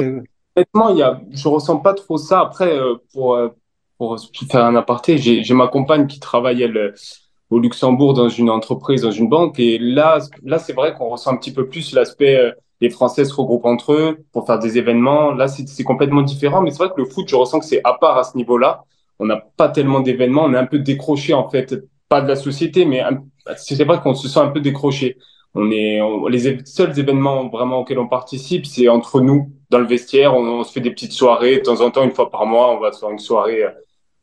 Honnêtement, 0.56 0.90
il 0.90 0.98
y 0.98 1.04
a, 1.04 1.22
je 1.32 1.48
ressens 1.48 1.78
pas 1.78 1.94
trop 1.94 2.18
ça. 2.18 2.42
Après, 2.42 2.72
euh, 2.78 2.96
pour, 3.14 3.38
pour 3.98 4.18
faire 4.52 4.66
un 4.66 4.76
aparté, 4.76 5.18
j'ai, 5.18 5.44
j'ai 5.44 5.54
ma 5.54 5.68
compagne 5.68 6.08
qui 6.08 6.20
travaille, 6.20 6.62
elle, 6.62 6.94
au 7.54 7.60
Luxembourg 7.60 8.14
dans 8.16 8.30
une 8.30 8.50
entreprise, 8.50 9.04
dans 9.04 9.12
une 9.12 9.30
banque. 9.30 9.60
Et 9.60 9.78
là, 9.78 10.18
là, 10.44 10.58
c'est 10.58 10.74
vrai 10.74 10.96
qu'on 10.96 11.10
ressent 11.10 11.32
un 11.32 11.38
petit 11.38 11.54
peu 11.54 11.68
plus 11.68 11.94
l'aspect, 11.94 12.36
euh, 12.36 12.52
les 12.82 12.90
Français 12.90 13.26
se 13.26 13.34
regroupent 13.34 13.66
entre 13.66 13.94
eux 13.94 14.26
pour 14.32 14.48
faire 14.48 14.58
des 14.58 14.78
événements. 14.80 15.32
Là, 15.34 15.48
c'est, 15.48 15.84
complètement 15.84 16.24
différent. 16.24 16.62
Mais 16.62 16.72
c'est 16.72 16.80
vrai 16.80 16.90
que 16.90 17.00
le 17.00 17.06
foot, 17.06 17.28
je 17.30 17.36
ressens 17.36 17.60
que 17.60 17.66
c'est 17.66 17.82
à 17.84 17.94
part 17.94 18.18
à 18.18 18.24
ce 18.24 18.36
niveau-là. 18.38 18.84
On 19.20 19.26
n'a 19.28 19.38
pas 19.56 19.70
tellement 19.70 20.00
d'événements. 20.00 20.46
On 20.46 20.54
est 20.54 20.58
un 20.58 20.66
peu 20.66 20.80
décroché, 20.80 21.34
en 21.36 21.48
fait. 21.48 21.76
Pas 22.10 22.22
de 22.22 22.28
la 22.28 22.36
société, 22.36 22.86
mais 22.86 23.04
c'est 23.58 23.84
vrai 23.84 24.00
qu'on 24.02 24.16
se 24.16 24.28
sent 24.28 24.40
un 24.40 24.50
peu 24.50 24.60
décroché. 24.60 25.18
On 25.54 25.70
est, 25.72 26.02
on- 26.02 26.26
les 26.28 26.66
seuls 26.66 26.98
événements 26.98 27.48
vraiment 27.50 27.80
auxquels 27.82 28.00
on 28.00 28.08
participe, 28.08 28.66
c'est 28.66 28.88
entre 28.88 29.22
nous, 29.22 29.52
dans 29.70 29.78
le 29.80 29.86
vestiaire. 29.86 30.36
On, 30.36 30.44
on 30.60 30.64
se 30.64 30.72
fait 30.72 30.82
des 30.82 30.90
petites 30.92 31.12
soirées. 31.14 31.58
De 31.58 31.62
temps 31.62 31.82
en 31.82 31.92
temps, 31.92 32.04
une 32.04 32.12
fois 32.12 32.32
par 32.32 32.48
mois, 32.48 32.72
on 32.76 32.80
va 32.80 32.92
se 32.92 33.00
faire 33.00 33.12
une 33.12 33.20
soirée 33.20 33.64
euh, 33.64 33.70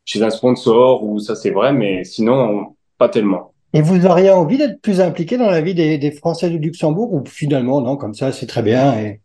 chez 0.04 0.20
un 0.22 0.30
sponsor 0.30 1.04
ou 1.04 1.20
ça, 1.20 1.36
c'est 1.36 1.50
vrai. 1.52 1.72
Mais 1.72 2.02
sinon, 2.04 2.34
on- 2.34 2.76
pas 3.00 3.08
tellement. 3.08 3.52
Et 3.72 3.82
vous 3.82 4.04
auriez 4.04 4.30
envie 4.30 4.58
d'être 4.58 4.80
plus 4.80 5.00
impliqué 5.00 5.38
dans 5.38 5.50
la 5.50 5.60
vie 5.60 5.74
des, 5.74 5.96
des 5.96 6.12
Français 6.12 6.50
du 6.50 6.58
Luxembourg 6.58 7.12
ou 7.14 7.24
finalement, 7.24 7.80
non, 7.80 7.96
comme 7.96 8.14
ça, 8.14 8.30
c'est 8.30 8.46
très 8.46 8.62
bien. 8.62 8.84
Et... 9.00 9.20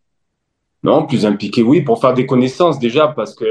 Non, 0.82 1.06
plus 1.06 1.26
impliqué, 1.26 1.62
oui, 1.62 1.82
pour 1.82 2.00
faire 2.00 2.14
des 2.14 2.26
connaissances 2.26 2.78
déjà, 2.78 3.08
parce 3.08 3.34
que 3.34 3.44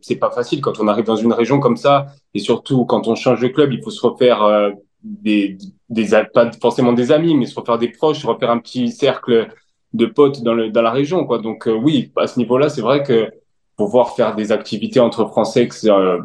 c'est 0.00 0.16
pas 0.16 0.30
facile 0.30 0.60
quand 0.60 0.78
on 0.78 0.88
arrive 0.88 1.06
dans 1.06 1.16
une 1.16 1.32
région 1.32 1.58
comme 1.58 1.76
ça, 1.76 2.06
et 2.34 2.38
surtout 2.38 2.84
quand 2.84 3.08
on 3.08 3.14
change 3.14 3.40
de 3.40 3.48
club, 3.48 3.72
il 3.72 3.82
faut 3.82 3.90
se 3.90 4.06
refaire 4.06 4.42
euh, 4.42 4.70
des, 5.02 5.58
des, 5.88 6.06
pas 6.32 6.50
forcément 6.60 6.92
des 6.92 7.10
amis, 7.10 7.34
mais 7.34 7.46
se 7.46 7.58
refaire 7.58 7.78
des 7.78 7.88
proches, 7.88 8.20
se 8.20 8.26
refaire 8.26 8.50
un 8.50 8.58
petit 8.58 8.92
cercle 8.92 9.48
de 9.94 10.06
potes 10.06 10.42
dans 10.42 10.54
le, 10.54 10.70
dans 10.70 10.82
la 10.82 10.92
région, 10.92 11.24
quoi. 11.24 11.38
Donc 11.38 11.66
euh, 11.66 11.72
oui, 11.72 12.12
à 12.16 12.26
ce 12.26 12.38
niveau-là, 12.38 12.68
c'est 12.68 12.82
vrai 12.82 13.02
que 13.02 13.30
pouvoir 13.76 14.14
faire 14.14 14.34
des 14.34 14.52
activités 14.52 15.00
entre 15.00 15.24
Français 15.26 15.68
euh, 15.86 16.18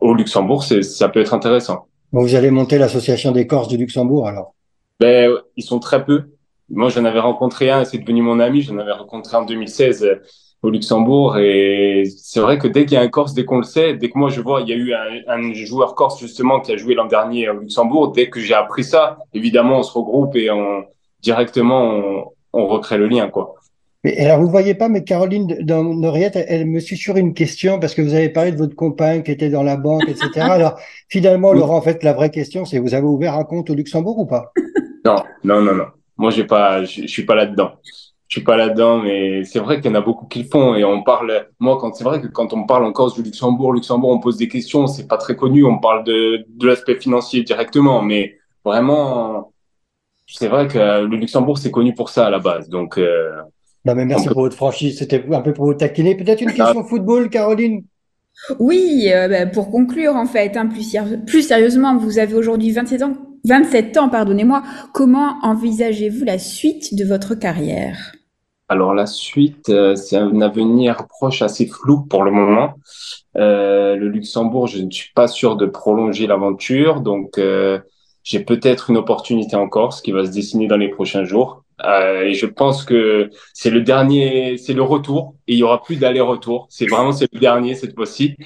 au 0.00 0.14
Luxembourg, 0.14 0.62
ça 0.64 1.08
peut 1.08 1.20
être 1.20 1.32
intéressant. 1.32 1.86
Bon, 2.12 2.22
vous 2.22 2.34
allez 2.34 2.50
monter 2.50 2.78
l'association 2.78 3.32
des 3.32 3.46
Corses 3.46 3.68
du 3.68 3.76
Luxembourg 3.76 4.26
alors. 4.28 4.54
Ben, 5.00 5.30
ils 5.56 5.62
sont 5.62 5.78
très 5.78 6.04
peu. 6.04 6.30
Moi, 6.70 6.88
j'en 6.88 7.04
avais 7.04 7.20
rencontré 7.20 7.70
un, 7.70 7.84
c'est 7.84 7.98
devenu 7.98 8.22
mon 8.22 8.40
ami. 8.40 8.62
J'en 8.62 8.78
avais 8.78 8.92
rencontré 8.92 9.36
en 9.36 9.44
2016 9.44 10.04
euh, 10.04 10.14
au 10.62 10.70
Luxembourg. 10.70 11.36
Et 11.38 12.04
c'est 12.16 12.40
vrai 12.40 12.58
que 12.58 12.66
dès 12.66 12.84
qu'il 12.86 12.94
y 12.94 12.96
a 12.96 13.02
un 13.02 13.08
Corse, 13.08 13.34
dès 13.34 13.44
qu'on 13.44 13.58
le 13.58 13.64
sait, 13.64 13.94
dès 13.94 14.10
que 14.10 14.18
moi 14.18 14.30
je 14.30 14.40
vois, 14.40 14.62
il 14.62 14.68
y 14.68 14.72
a 14.72 14.76
eu 14.76 14.92
un, 14.94 15.20
un 15.28 15.52
joueur 15.52 15.94
Corse 15.94 16.18
justement 16.18 16.60
qui 16.60 16.72
a 16.72 16.76
joué 16.76 16.94
l'an 16.94 17.06
dernier 17.06 17.48
au 17.50 17.60
Luxembourg. 17.60 18.12
Dès 18.12 18.30
que 18.30 18.40
j'ai 18.40 18.54
appris 18.54 18.84
ça, 18.84 19.18
évidemment, 19.34 19.78
on 19.78 19.82
se 19.82 19.92
regroupe 19.92 20.34
et 20.36 20.50
on 20.50 20.84
directement 21.20 21.90
on, 21.90 22.24
on 22.52 22.66
recrée 22.66 22.98
le 22.98 23.08
lien, 23.08 23.28
quoi. 23.28 23.54
Et 24.04 24.24
alors, 24.24 24.38
vous 24.38 24.46
ne 24.46 24.50
voyez 24.52 24.74
pas, 24.74 24.88
mais 24.88 25.02
Caroline 25.02 25.58
dans 25.62 25.82
Noriette, 25.82 26.36
elle, 26.36 26.46
elle 26.48 26.66
me 26.66 26.78
suit 26.78 26.96
sur 26.96 27.16
une 27.16 27.34
question 27.34 27.80
parce 27.80 27.94
que 27.94 28.02
vous 28.02 28.14
avez 28.14 28.28
parlé 28.28 28.52
de 28.52 28.56
votre 28.56 28.76
compagne 28.76 29.22
qui 29.22 29.32
était 29.32 29.50
dans 29.50 29.64
la 29.64 29.76
banque, 29.76 30.08
etc. 30.08 30.30
Alors, 30.40 30.78
finalement. 31.08 31.52
Laurent, 31.52 31.76
en 31.76 31.82
fait, 31.82 32.04
la 32.04 32.12
vraie 32.12 32.30
question, 32.30 32.64
c'est 32.64 32.78
vous 32.78 32.94
avez 32.94 33.06
ouvert 33.06 33.34
un 33.34 33.44
compte 33.44 33.70
au 33.70 33.74
Luxembourg 33.74 34.18
ou 34.18 34.26
pas? 34.26 34.52
Non, 35.04 35.24
non, 35.42 35.62
non, 35.62 35.74
non. 35.74 35.86
Moi, 36.16 36.30
j'ai 36.30 36.44
pas, 36.44 36.84
je, 36.84 37.02
je 37.02 37.06
suis 37.06 37.24
pas 37.24 37.34
là-dedans. 37.34 37.72
Je 38.28 38.36
suis 38.36 38.44
pas 38.44 38.56
là-dedans, 38.58 38.98
mais 38.98 39.42
c'est 39.44 39.58
vrai 39.58 39.80
qu'il 39.80 39.90
y 39.90 39.94
en 39.94 39.96
a 39.96 40.02
beaucoup 40.02 40.26
qui 40.26 40.42
le 40.42 40.48
font 40.48 40.74
et 40.74 40.84
on 40.84 41.02
parle. 41.02 41.48
Moi, 41.58 41.78
quand 41.80 41.94
c'est 41.94 42.04
vrai 42.04 42.20
que 42.20 42.26
quand 42.26 42.52
on 42.52 42.66
parle 42.66 42.84
en 42.84 42.92
Corse 42.92 43.14
du 43.14 43.22
Luxembourg, 43.22 43.72
Luxembourg, 43.72 44.10
on 44.10 44.20
pose 44.20 44.36
des 44.36 44.48
questions, 44.48 44.86
c'est 44.86 45.08
pas 45.08 45.16
très 45.16 45.34
connu. 45.34 45.64
On 45.64 45.78
parle 45.78 46.04
de 46.04 46.44
de 46.46 46.66
l'aspect 46.66 46.96
financier 46.96 47.42
directement, 47.42 48.02
mais 48.02 48.36
vraiment, 48.64 49.50
c'est 50.26 50.48
vrai 50.48 50.68
que 50.68 50.78
le 51.06 51.16
Luxembourg 51.16 51.56
c'est 51.56 51.70
connu 51.70 51.94
pour 51.94 52.10
ça 52.10 52.26
à 52.26 52.30
la 52.30 52.38
base. 52.38 52.68
Donc, 52.68 52.98
euh, 52.98 53.30
Non, 53.88 53.94
mais 53.94 54.04
merci 54.04 54.28
pour 54.28 54.42
votre 54.42 54.54
franchise. 54.54 54.98
C'était 54.98 55.24
un 55.32 55.40
peu 55.40 55.54
pour 55.54 55.64
vous 55.64 55.72
taquiner. 55.72 56.14
Peut-être 56.14 56.42
une 56.42 56.52
question 56.52 56.84
football, 56.84 57.30
Caroline? 57.30 57.84
Oui, 58.58 59.08
euh, 59.10 59.28
bah, 59.28 59.46
pour 59.46 59.70
conclure 59.70 60.14
en 60.14 60.26
fait, 60.26 60.58
hein, 60.58 60.66
plus, 60.66 60.94
plus, 61.26 61.42
sérieusement, 61.42 61.96
vous 61.96 62.18
avez 62.18 62.34
aujourd'hui 62.34 62.70
27 62.70 63.02
ans, 63.02 63.14
27 63.46 63.96
ans, 63.96 64.10
pardonnez-moi. 64.10 64.62
Comment 64.92 65.38
envisagez-vous 65.42 66.22
la 66.26 66.38
suite 66.38 66.94
de 66.94 67.04
votre 67.06 67.34
carrière? 67.34 68.12
Alors 68.68 68.92
la 68.92 69.06
suite, 69.06 69.70
euh, 69.70 69.96
c'est 69.96 70.18
un 70.18 70.42
avenir 70.42 71.06
proche 71.08 71.40
assez 71.40 71.66
flou 71.66 72.02
pour 72.02 72.24
le 72.24 72.30
moment. 72.30 72.74
Euh, 73.38 73.96
le 73.96 74.08
Luxembourg, 74.08 74.66
je 74.66 74.82
ne 74.82 74.90
suis 74.90 75.12
pas 75.14 75.28
sûr 75.28 75.56
de 75.56 75.64
prolonger 75.64 76.26
l'aventure, 76.26 77.00
donc 77.00 77.38
euh, 77.38 77.78
j'ai 78.22 78.40
peut-être 78.40 78.90
une 78.90 78.98
opportunité 78.98 79.56
en 79.56 79.66
Corse 79.66 80.02
qui 80.02 80.12
va 80.12 80.26
se 80.26 80.30
dessiner 80.30 80.66
dans 80.66 80.76
les 80.76 80.90
prochains 80.90 81.24
jours. 81.24 81.64
Euh, 81.84 82.22
et 82.22 82.34
je 82.34 82.46
pense 82.46 82.84
que 82.84 83.30
c'est 83.54 83.70
le 83.70 83.82
dernier, 83.82 84.56
c'est 84.58 84.74
le 84.74 84.82
retour 84.82 85.34
et 85.46 85.52
il 85.52 85.58
y 85.58 85.62
aura 85.62 85.82
plus 85.82 85.96
d'aller-retour. 85.96 86.66
C'est 86.70 86.86
vraiment 86.86 87.12
c'est 87.12 87.28
le 87.32 87.38
dernier 87.38 87.74
cette 87.74 87.94
fois-ci. 87.94 88.36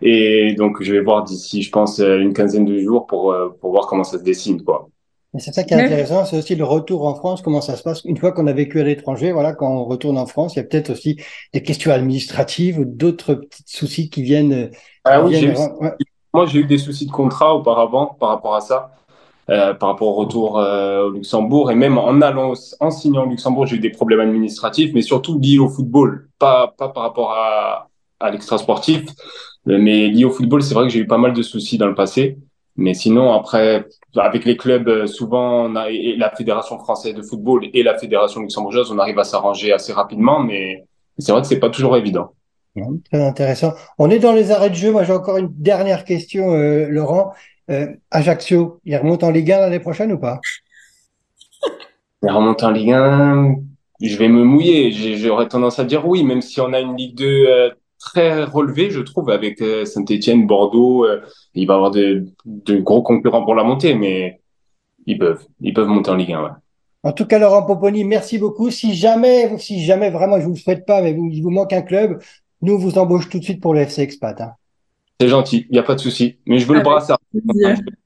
Et 0.00 0.54
donc 0.54 0.82
je 0.82 0.92
vais 0.92 1.02
voir 1.02 1.24
d'ici, 1.24 1.62
je 1.62 1.70
pense, 1.70 1.98
une 1.98 2.32
quinzaine 2.32 2.64
de 2.64 2.78
jours 2.78 3.06
pour 3.06 3.34
pour 3.60 3.70
voir 3.72 3.86
comment 3.86 4.04
ça 4.04 4.18
se 4.18 4.24
dessine 4.24 4.62
quoi. 4.62 4.88
C'est 5.36 5.52
ça 5.52 5.62
qui 5.62 5.74
est 5.74 5.76
intéressant, 5.76 6.24
c'est 6.24 6.38
aussi 6.38 6.54
le 6.56 6.64
retour 6.64 7.06
en 7.06 7.14
France, 7.14 7.42
comment 7.42 7.60
ça 7.60 7.76
se 7.76 7.82
passe 7.82 8.02
une 8.06 8.16
fois 8.16 8.32
qu'on 8.32 8.46
a 8.46 8.52
vécu 8.54 8.80
à 8.80 8.82
l'étranger. 8.84 9.30
Voilà, 9.30 9.52
quand 9.52 9.70
on 9.70 9.84
retourne 9.84 10.16
en 10.16 10.24
France, 10.24 10.54
il 10.54 10.56
y 10.56 10.60
a 10.60 10.64
peut-être 10.64 10.90
aussi 10.90 11.20
des 11.52 11.62
questions 11.62 11.92
administratives 11.92 12.78
ou 12.78 12.86
d'autres 12.86 13.34
petits 13.34 13.62
soucis 13.66 14.08
qui 14.08 14.22
viennent. 14.22 14.70
Ah 15.04 15.22
oui, 15.22 15.38
viennent... 15.38 15.52
Eu... 15.52 16.04
moi 16.32 16.46
j'ai 16.46 16.60
eu 16.60 16.64
des 16.64 16.78
soucis 16.78 17.04
de 17.04 17.12
contrat 17.12 17.54
auparavant 17.54 18.16
par 18.18 18.30
rapport 18.30 18.54
à 18.54 18.62
ça. 18.62 18.90
Euh, 19.50 19.72
par 19.72 19.88
rapport 19.88 20.08
au 20.08 20.12
retour 20.12 20.58
euh, 20.58 21.04
au 21.04 21.10
Luxembourg 21.10 21.70
et 21.70 21.74
même 21.74 21.96
en 21.96 22.20
allant 22.20 22.52
en 22.80 22.90
signant 22.90 23.24
au 23.24 23.30
Luxembourg 23.30 23.64
j'ai 23.64 23.76
eu 23.76 23.80
des 23.80 23.88
problèmes 23.88 24.20
administratifs 24.20 24.90
mais 24.92 25.00
surtout 25.00 25.38
liés 25.40 25.58
au 25.58 25.70
football 25.70 26.28
pas 26.38 26.74
pas 26.76 26.90
par 26.90 27.04
rapport 27.04 27.32
à 27.32 27.88
à 28.20 28.30
l'extra 28.30 28.58
sportif 28.58 29.06
mais 29.64 30.08
liés 30.08 30.26
au 30.26 30.30
football 30.30 30.62
c'est 30.62 30.74
vrai 30.74 30.84
que 30.84 30.90
j'ai 30.90 30.98
eu 30.98 31.06
pas 31.06 31.16
mal 31.16 31.32
de 31.32 31.40
soucis 31.40 31.78
dans 31.78 31.86
le 31.86 31.94
passé 31.94 32.36
mais 32.78 32.94
sinon, 32.94 33.32
après, 33.32 33.86
avec 34.16 34.44
les 34.44 34.56
clubs, 34.56 34.88
euh, 34.88 35.08
souvent, 35.08 35.64
on 35.64 35.74
a, 35.74 35.90
et 35.90 36.14
la 36.16 36.30
Fédération 36.30 36.78
française 36.78 37.12
de 37.12 37.22
football 37.22 37.66
et 37.74 37.82
la 37.82 37.98
Fédération 37.98 38.40
luxembourgeoise, 38.40 38.92
on 38.92 38.98
arrive 39.00 39.18
à 39.18 39.24
s'arranger 39.24 39.72
assez 39.72 39.92
rapidement, 39.92 40.38
mais 40.38 40.84
c'est 41.18 41.32
vrai 41.32 41.40
que 41.40 41.48
c'est 41.48 41.58
pas 41.58 41.70
toujours 41.70 41.96
évident. 41.96 42.30
Très 43.10 43.20
intéressant. 43.20 43.72
On 43.98 44.08
est 44.10 44.20
dans 44.20 44.32
les 44.32 44.52
arrêts 44.52 44.70
de 44.70 44.76
jeu. 44.76 44.92
Moi, 44.92 45.02
j'ai 45.02 45.12
encore 45.12 45.38
une 45.38 45.52
dernière 45.52 46.04
question, 46.04 46.52
euh, 46.52 46.86
Laurent. 46.88 47.32
Euh, 47.70 47.94
Ajaccio, 48.10 48.80
il 48.84 48.96
remonte 48.96 49.24
en 49.24 49.30
Ligue 49.30 49.52
1 49.52 49.60
l'année 49.60 49.80
prochaine 49.80 50.12
ou 50.12 50.18
pas? 50.18 50.40
Il 52.22 52.30
remonte 52.30 52.62
en 52.64 52.70
Ligue 52.70 52.92
1. 52.92 53.54
Je 54.00 54.16
vais 54.16 54.28
me 54.28 54.42
mouiller. 54.42 54.90
J'aurais 55.16 55.48
tendance 55.48 55.78
à 55.78 55.84
dire 55.84 56.06
oui, 56.06 56.24
même 56.24 56.40
si 56.42 56.60
on 56.60 56.72
a 56.72 56.80
une 56.80 56.96
Ligue 56.96 57.16
2 57.16 57.24
euh, 57.26 57.70
très 57.98 58.44
relevé, 58.44 58.90
je 58.90 59.00
trouve, 59.00 59.30
avec 59.30 59.60
euh, 59.60 59.84
Saint-Etienne, 59.84 60.46
Bordeaux. 60.46 61.04
Euh, 61.04 61.20
il 61.54 61.66
va 61.66 61.74
y 61.74 61.76
avoir 61.76 61.90
de, 61.90 62.26
de, 62.44 62.78
gros 62.78 63.02
concurrents 63.02 63.44
pour 63.44 63.54
la 63.54 63.64
montée, 63.64 63.94
mais 63.94 64.40
ils 65.06 65.18
peuvent, 65.18 65.44
ils 65.60 65.74
peuvent 65.74 65.88
monter 65.88 66.10
en 66.10 66.16
Ligue 66.16 66.32
1. 66.32 66.42
Ouais. 66.42 66.50
En 67.04 67.12
tout 67.12 67.26
cas, 67.26 67.38
Laurent 67.38 67.64
Poponi, 67.64 68.04
merci 68.04 68.38
beaucoup. 68.38 68.70
Si 68.70 68.94
jamais, 68.94 69.56
si 69.58 69.84
jamais 69.84 70.10
vraiment, 70.10 70.38
je 70.40 70.44
vous 70.44 70.54
le 70.54 70.56
souhaite 70.56 70.86
pas, 70.86 71.02
mais 71.02 71.12
vous, 71.12 71.28
il 71.30 71.42
vous 71.42 71.50
manque 71.50 71.72
un 71.72 71.82
club, 71.82 72.20
nous 72.62 72.78
vous 72.78 72.98
embauche 72.98 73.28
tout 73.28 73.38
de 73.38 73.44
suite 73.44 73.60
pour 73.60 73.74
le 73.74 73.80
FC 73.80 74.02
Expat. 74.02 74.40
Hein. 74.40 74.52
C'est 75.20 75.28
gentil, 75.28 75.66
il 75.68 75.72
n'y 75.72 75.78
a 75.78 75.82
pas 75.82 75.94
de 75.94 76.00
souci. 76.00 76.38
Mais 76.46 76.58
je 76.58 76.66
veux 76.66 76.74
le 76.74 76.82
brassard. 76.82 77.17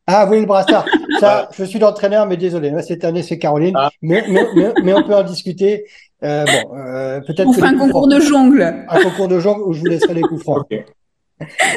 Ah 0.07 0.29
oui, 0.29 0.41
le 0.41 0.47
brassard. 0.47 0.85
Ça, 1.21 1.49
je 1.57 1.65
suis 1.65 1.79
l'entraîneur, 1.79 2.27
mais 2.27 2.37
désolé. 2.37 2.73
Cette 2.83 3.05
année, 3.05 3.23
c'est 3.23 3.39
Caroline. 3.39 3.75
Ah. 3.79 3.91
Mais, 4.03 4.25
mais, 4.29 4.47
mais, 4.55 4.73
mais, 4.83 4.95
on 4.95 5.03
peut 5.03 5.15
en 5.15 5.23
discuter. 5.23 5.85
Euh, 6.23 6.45
bon, 6.45 6.77
euh, 6.77 7.21
peut-être. 7.21 7.47
On 7.47 7.53
fait 7.53 7.63
un 7.63 7.79
concours 7.79 8.09
de 8.09 8.19
jongle. 8.19 8.85
Un 8.89 9.03
concours 9.03 9.29
de 9.29 9.39
jongle 9.39 9.63
où 9.63 9.73
je 9.73 9.81
vous 9.81 9.87
laisserai 9.87 10.15
les 10.15 10.23
coups 10.23 10.43
francs. 10.43 10.65
Okay. 10.65 10.85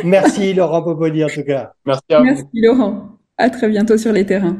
Merci 0.03 0.53
Laurent 0.53 0.83
Popoli 0.83 1.23
en 1.23 1.27
tout 1.27 1.43
cas. 1.43 1.73
Merci 1.85 2.03
à 2.11 2.21
Merci 2.21 2.45
Laurent. 2.53 3.09
À 3.37 3.49
très 3.49 3.67
bientôt 3.67 3.97
sur 3.97 4.11
les 4.11 4.25
terrains. 4.25 4.57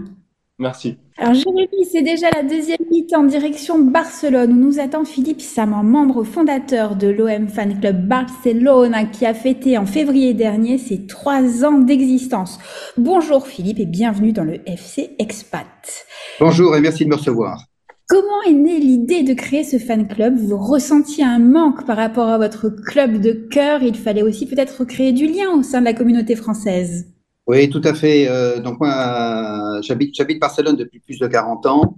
Merci. 0.58 0.98
Alors 1.18 1.34
Jérémy, 1.34 1.86
c'est 1.90 2.02
déjà 2.02 2.28
la 2.36 2.44
deuxième 2.44 2.78
mi-temps 2.92 3.22
en 3.22 3.24
direction 3.24 3.80
Barcelone 3.80 4.52
où 4.52 4.56
nous 4.58 4.80
attend 4.82 5.06
Philippe 5.06 5.40
Saman, 5.40 5.82
membre 5.82 6.26
fondateur 6.26 6.98
de 6.98 7.08
l'OM 7.08 7.48
Fan 7.48 7.80
Club 7.80 8.06
Barcelone 8.06 8.94
qui 9.14 9.26
a 9.26 9.34
fêté 9.34 9.78
en 9.78 9.86
février 9.86 10.34
dernier 10.34 10.78
ses 10.78 11.08
trois 11.08 11.64
ans 11.64 11.80
d'existence. 11.80 12.60
Bonjour 12.98 13.48
Philippe 13.48 13.80
et 13.80 13.86
bienvenue 13.86 14.34
dans 14.34 14.44
le 14.44 14.60
FC 14.70 15.16
Expat. 15.18 16.06
Bonjour 16.42 16.76
et 16.76 16.82
merci 16.82 17.06
de 17.06 17.10
me 17.10 17.16
recevoir. 17.16 17.64
Comment 18.10 18.44
est 18.46 18.54
née 18.54 18.80
l'idée 18.80 19.24
de 19.24 19.34
créer 19.34 19.64
ce 19.64 19.80
fan 19.80 20.10
club? 20.10 20.38
Vous 20.38 20.58
ressentiez 20.58 21.24
un 21.24 21.40
manque 21.40 21.86
par 21.86 21.96
rapport 21.96 22.28
à 22.28 22.38
votre 22.38 22.68
club 22.68 23.22
de 23.22 23.32
cœur. 23.32 23.82
Il 23.84 23.96
fallait 23.96 24.22
aussi 24.22 24.48
peut-être 24.48 24.84
créer 24.84 25.14
du 25.14 25.28
lien 25.28 25.50
au 25.58 25.64
sein 25.64 25.80
de 25.80 25.86
la 25.86 25.94
communauté 25.94 26.36
française. 26.36 27.15
Oui, 27.48 27.70
tout 27.70 27.82
à 27.84 27.94
fait. 27.94 28.28
Euh, 28.28 28.60
donc 28.60 28.80
moi, 28.80 29.80
j'habite, 29.82 30.16
j'habite 30.16 30.40
Barcelone 30.40 30.76
depuis 30.76 31.00
plus 31.00 31.20
de 31.20 31.28
40 31.28 31.66
ans. 31.68 31.98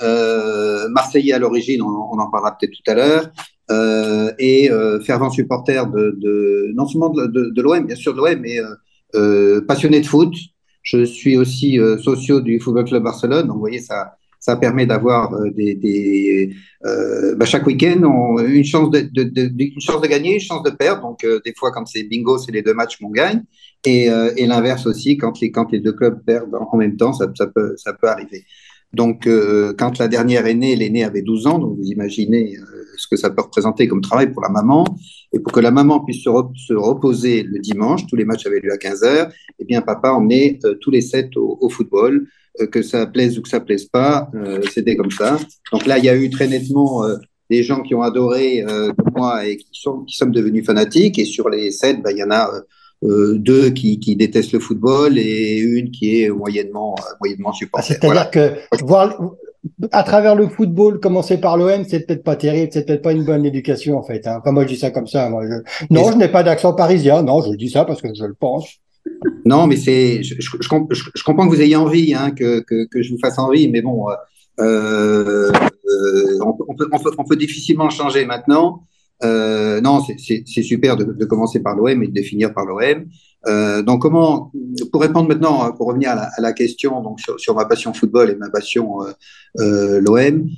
Euh, 0.00 0.88
Marseillais 0.88 1.32
à 1.32 1.38
l'origine, 1.38 1.82
on, 1.82 1.88
on, 1.88 2.18
en 2.18 2.30
parlera 2.30 2.56
peut-être 2.56 2.72
tout 2.72 2.90
à 2.90 2.94
l'heure. 2.94 3.30
Euh, 3.70 4.32
et 4.38 4.70
euh, 4.70 5.00
fervent 5.00 5.28
supporter 5.28 5.86
de, 5.90 6.16
de, 6.18 6.72
non 6.74 6.86
seulement 6.86 7.10
de, 7.10 7.26
de, 7.26 7.50
de 7.50 7.62
l'OM, 7.62 7.84
bien 7.84 7.96
sûr 7.96 8.14
de 8.14 8.18
l'OM, 8.18 8.38
mais 8.40 8.58
euh, 9.14 9.60
passionné 9.66 10.00
de 10.00 10.06
foot. 10.06 10.32
Je 10.82 11.04
suis 11.04 11.36
aussi 11.36 11.80
socio 12.02 12.40
du 12.40 12.60
Football 12.60 12.84
Club 12.84 13.02
Barcelone. 13.02 13.48
Donc 13.48 13.54
vous 13.54 13.60
voyez, 13.60 13.80
ça, 13.80 14.16
ça 14.46 14.54
permet 14.54 14.86
d'avoir 14.86 15.34
euh, 15.34 15.50
des, 15.50 16.54
euh, 16.84 17.34
bah 17.34 17.46
chaque 17.46 17.66
week-end 17.66 18.00
une 18.46 18.64
chance 18.64 18.90
de, 18.90 19.00
une 19.12 19.80
chance 19.80 20.00
de 20.00 20.06
gagner, 20.06 20.34
une 20.34 20.40
chance 20.40 20.62
de 20.62 20.70
perdre. 20.70 21.02
Donc 21.02 21.24
euh, 21.24 21.40
des 21.44 21.52
fois 21.52 21.72
quand 21.72 21.84
c'est 21.84 22.04
bingo, 22.04 22.38
c'est 22.38 22.52
les 22.52 22.62
deux 22.62 22.72
matchs 22.72 22.96
qu'on 22.98 23.10
gagne, 23.10 23.42
et, 23.84 24.08
l'inverse 24.46 24.86
aussi 24.86 25.16
quand 25.16 25.40
les 25.40 25.50
quand 25.50 25.72
les 25.72 25.80
deux 25.80 25.92
clubs 25.92 26.22
perdent 26.24 26.54
en 26.54 26.76
même 26.76 26.96
temps, 26.96 27.12
ça, 27.12 27.26
ça 27.36 27.48
peut 27.48 27.74
ça 27.76 27.92
peut 27.92 28.08
arriver. 28.08 28.44
Donc 28.92 29.28
quand 29.78 29.98
la 29.98 30.06
dernière 30.06 30.46
est 30.46 30.54
née, 30.54 30.76
l'aînée 30.76 31.02
avait 31.02 31.22
12 31.22 31.48
ans, 31.48 31.58
donc 31.58 31.76
vous 31.76 31.90
imaginez 31.96 32.56
ce 32.96 33.06
que 33.08 33.16
ça 33.16 33.30
peut 33.30 33.42
représenter 33.42 33.88
comme 33.88 34.00
travail 34.00 34.32
pour 34.32 34.42
la 34.42 34.48
maman. 34.48 34.84
Et 35.32 35.38
pour 35.38 35.52
que 35.52 35.60
la 35.60 35.70
maman 35.70 36.00
puisse 36.00 36.22
se, 36.22 36.28
re 36.28 36.50
se 36.56 36.74
reposer 36.74 37.42
le 37.42 37.58
dimanche, 37.58 38.06
tous 38.06 38.16
les 38.16 38.24
matchs 38.24 38.46
avaient 38.46 38.60
lieu 38.60 38.72
à 38.72 38.78
15 38.78 39.02
heures, 39.02 39.28
eh 39.58 39.64
bien 39.64 39.82
papa 39.82 40.10
emmenait 40.10 40.58
tous 40.80 40.90
les 40.90 41.00
sept 41.00 41.36
au, 41.36 41.58
au 41.60 41.68
football 41.68 42.26
que 42.70 42.82
ça 42.82 43.06
plaise 43.06 43.38
ou 43.38 43.42
que 43.42 43.48
ça 43.48 43.60
plaise 43.60 43.84
pas, 43.84 44.30
euh, 44.34 44.60
c'était 44.72 44.96
comme 44.96 45.10
ça. 45.10 45.38
Donc 45.72 45.86
là, 45.86 45.98
il 45.98 46.04
y 46.04 46.08
a 46.08 46.16
eu 46.16 46.30
très 46.30 46.48
nettement 46.48 47.04
euh, 47.04 47.16
des 47.50 47.62
gens 47.62 47.82
qui 47.82 47.94
ont 47.94 48.02
adoré 48.02 48.64
euh, 48.66 48.92
moi 49.14 49.46
et 49.46 49.56
qui 49.56 49.68
sont 49.72 50.04
qui 50.04 50.16
sommes 50.16 50.32
devenus 50.32 50.64
fanatiques. 50.64 51.18
Et 51.18 51.24
sur 51.24 51.48
les 51.48 51.70
sept, 51.70 52.02
ben, 52.02 52.10
il 52.10 52.18
y 52.18 52.24
en 52.24 52.30
a 52.30 52.50
euh, 53.04 53.36
deux 53.36 53.70
qui, 53.70 54.00
qui 54.00 54.16
détestent 54.16 54.52
le 54.52 54.60
football 54.60 55.18
et 55.18 55.58
une 55.58 55.90
qui 55.90 56.22
est 56.22 56.30
moyennement 56.30 56.94
moyennement 57.20 57.52
supporter. 57.52 57.88
C'est-à-dire 57.88 58.10
voilà. 58.10 58.24
que 58.26 58.84
voir 58.84 59.34
à 59.92 60.02
travers 60.02 60.34
le 60.34 60.48
football, 60.48 61.00
commencer 61.00 61.38
par 61.38 61.56
l'OM, 61.56 61.84
c'est 61.86 62.06
peut-être 62.06 62.24
pas 62.24 62.36
terrible, 62.36 62.70
c'est 62.72 62.86
peut-être 62.86 63.02
pas 63.02 63.12
une 63.12 63.24
bonne 63.24 63.44
éducation 63.44 63.98
en 63.98 64.02
fait. 64.02 64.26
Hein. 64.26 64.38
Enfin, 64.40 64.52
moi, 64.52 64.64
je 64.64 64.68
dis 64.68 64.76
ça 64.76 64.90
comme 64.90 65.06
ça. 65.06 65.28
Moi, 65.28 65.44
je... 65.46 65.86
Non, 65.94 66.10
je 66.12 66.16
n'ai 66.16 66.28
pas 66.28 66.42
d'accent 66.42 66.74
parisien. 66.74 67.22
Non, 67.22 67.42
je 67.42 67.54
dis 67.56 67.70
ça 67.70 67.84
parce 67.84 68.02
que 68.02 68.08
je 68.14 68.24
le 68.24 68.34
pense. 68.34 68.66
Non, 69.44 69.66
mais 69.66 69.76
c'est, 69.76 70.22
je, 70.22 70.34
je, 70.38 70.50
je, 70.50 71.10
je, 71.14 71.22
comprends 71.24 71.48
que 71.48 71.54
vous 71.54 71.60
ayez 71.60 71.76
envie, 71.76 72.14
hein, 72.14 72.32
que, 72.32 72.60
que, 72.60 72.86
que, 72.86 73.02
je 73.02 73.12
vous 73.12 73.18
fasse 73.18 73.38
envie, 73.38 73.68
mais 73.68 73.80
bon, 73.80 74.06
euh, 74.58 75.52
on, 76.40 76.56
on, 76.68 76.74
peut, 76.74 76.88
on, 76.92 76.98
peut, 76.98 77.12
on, 77.18 77.24
peut, 77.24 77.36
difficilement 77.36 77.90
changer 77.90 78.24
maintenant. 78.24 78.84
Euh, 79.24 79.80
non, 79.80 80.02
c'est 80.18 80.62
super 80.62 80.96
de, 80.96 81.04
de, 81.04 81.24
commencer 81.24 81.60
par 81.60 81.74
l'OM 81.74 82.02
et 82.02 82.08
de 82.08 82.22
finir 82.22 82.52
par 82.52 82.66
l'OM. 82.66 83.06
Euh, 83.46 83.82
donc, 83.82 84.02
comment, 84.02 84.50
pour 84.90 85.00
répondre 85.02 85.28
maintenant, 85.28 85.72
pour 85.72 85.86
revenir 85.86 86.10
à 86.10 86.40
la, 86.40 86.52
question 86.52 87.00
donc 87.02 87.20
sur, 87.38 87.54
ma 87.54 87.64
passion 87.64 87.92
football 87.92 88.30
et 88.30 88.34
ma 88.34 88.50
passion 88.50 89.02
euh, 89.02 89.12
euh 89.60 90.00
l'OM, 90.00 90.48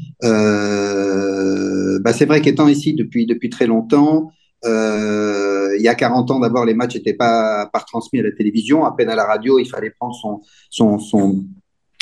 bah 2.02 2.12
c'est 2.12 2.24
vrai 2.26 2.40
qu'étant 2.40 2.68
ici 2.68 2.94
depuis 2.94 3.26
depuis 3.26 3.50
très 3.50 3.66
longtemps, 3.66 4.30
il 4.64 5.80
y 5.80 5.88
a 5.88 5.94
40 5.94 6.30
ans, 6.30 6.40
d'abord, 6.40 6.64
les 6.64 6.74
matchs 6.74 6.94
n'étaient 6.94 7.14
pas, 7.14 7.68
pas 7.72 7.80
transmis 7.80 8.20
à 8.20 8.22
la 8.22 8.32
télévision, 8.32 8.84
à 8.84 8.94
peine 8.96 9.10
à 9.10 9.14
la 9.14 9.24
radio, 9.24 9.58
il 9.58 9.66
fallait 9.66 9.90
prendre 9.90 10.14
son, 10.14 10.40
son, 10.70 11.44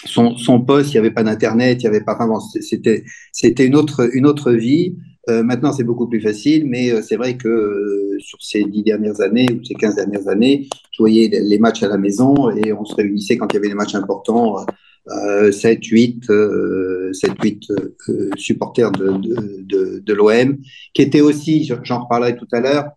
son, 0.07 0.37
son, 0.37 0.61
poste, 0.61 0.91
il 0.91 0.95
n'y 0.95 0.99
avait 0.99 1.11
pas 1.11 1.25
d'internet, 1.25 1.83
il 1.83 1.85
y 1.85 1.89
avait 1.89 2.05
pas. 2.05 2.17
C'était 2.61 3.67
une 3.67 3.77
autre 3.77 4.09
une 4.13 4.27
autre 4.27 4.53
vie. 4.53 4.97
Euh, 5.29 5.43
maintenant, 5.43 5.73
c'est 5.73 5.85
beaucoup 5.85 6.09
plus 6.09 6.21
facile, 6.21 6.67
mais 6.69 6.93
euh, 6.93 7.03
c'est 7.03 7.17
vrai 7.17 7.37
que 7.37 7.49
euh, 7.49 8.17
sur 8.21 8.41
ces 8.41 8.65
dix 8.65 8.83
dernières 8.83 9.21
années 9.21 9.47
ou 9.53 9.65
ces 9.65 9.75
15 9.75 9.97
dernières 9.97 10.29
années, 10.29 10.69
je 10.93 11.03
voyais 11.03 11.29
les 11.29 11.59
matchs 11.59 11.83
à 11.83 11.89
la 11.89 11.99
maison 11.99 12.51
et 12.51 12.73
on 12.73 12.85
se 12.85 12.95
réunissait 12.95 13.37
quand 13.37 13.53
il 13.53 13.55
y 13.55 13.59
avait 13.59 13.69
des 13.69 13.75
matchs 13.75 13.97
importants. 13.97 14.65
Euh, 15.09 15.53
7, 15.53 15.85
8, 15.85 16.31
euh, 16.31 17.13
7, 17.13 17.33
8 17.41 17.71
euh, 17.71 18.31
supporters 18.37 18.91
de, 18.91 19.13
de, 19.13 19.63
de, 19.63 19.99
de 20.01 20.15
l'OM, 20.15 20.59
qui 20.95 21.03
étaient 21.03 21.21
aussi, 21.21 21.65
j'en 21.85 22.03
reparlerai 22.03 22.37
tout 22.37 22.49
à 22.51 22.61
l'heure, 22.61 22.89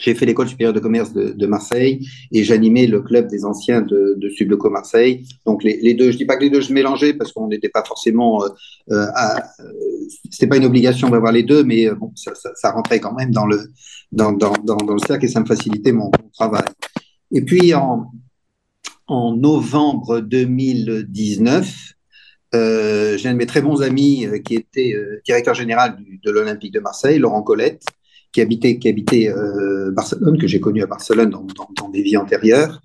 j'ai 0.00 0.14
fait 0.14 0.26
l'école 0.26 0.48
supérieure 0.48 0.72
de 0.72 0.80
commerce 0.80 1.12
de, 1.12 1.30
de 1.30 1.46
Marseille 1.46 2.06
et 2.32 2.42
j'animais 2.42 2.86
le 2.86 3.00
club 3.00 3.28
des 3.28 3.44
anciens 3.44 3.82
de, 3.82 4.14
de 4.16 4.28
Subloco 4.30 4.70
Marseille. 4.70 5.24
Donc 5.46 5.62
les, 5.62 5.78
les, 5.80 5.94
deux, 5.94 6.10
je 6.10 6.16
dis 6.16 6.24
pas 6.24 6.36
que 6.36 6.42
les 6.42 6.50
deux 6.50 6.62
se 6.62 6.72
mélangeaient 6.72 7.14
parce 7.14 7.32
qu'on 7.32 7.48
n'était 7.48 7.68
pas 7.68 7.84
forcément, 7.86 8.42
euh, 8.42 8.48
euh, 8.90 9.06
euh, 9.06 9.64
c'était 10.30 10.46
pas 10.46 10.56
une 10.56 10.64
obligation 10.64 11.08
d'avoir 11.10 11.32
les 11.32 11.42
deux, 11.42 11.62
mais 11.62 11.90
bon, 11.90 12.12
ça, 12.16 12.34
ça, 12.34 12.50
ça, 12.54 12.72
rentrait 12.72 13.00
quand 13.00 13.14
même 13.14 13.30
dans 13.30 13.46
le 13.46 13.70
dans, 14.10 14.32
dans, 14.32 14.54
dans, 14.64 14.94
le 14.94 14.98
cercle 14.98 15.24
et 15.26 15.28
ça 15.28 15.40
me 15.40 15.46
facilitait 15.46 15.92
mon, 15.92 16.06
mon 16.06 16.28
travail. 16.32 16.64
Et 17.30 17.42
puis 17.42 17.74
en, 17.74 18.10
en 19.06 19.36
novembre 19.36 20.20
2019, 20.20 21.94
euh, 22.54 23.16
j'ai 23.16 23.28
un 23.28 23.32
de 23.32 23.38
mes 23.38 23.46
très 23.46 23.62
bons 23.62 23.82
amis 23.82 24.26
qui 24.44 24.56
était 24.56 24.92
euh, 24.94 25.20
directeur 25.24 25.54
général 25.54 25.96
du, 25.96 26.18
de 26.22 26.30
l'Olympique 26.30 26.72
de 26.72 26.80
Marseille, 26.80 27.18
Laurent 27.18 27.42
Colette, 27.42 27.84
qui 28.32 28.40
habitait, 28.40 28.78
qui 28.78 28.88
habitait 28.88 29.28
euh, 29.28 29.90
Barcelone, 29.90 30.38
que 30.38 30.46
j'ai 30.46 30.60
connu 30.60 30.82
à 30.82 30.86
Barcelone 30.86 31.30
dans, 31.30 31.88
des 31.88 32.02
vies 32.02 32.16
antérieures, 32.16 32.80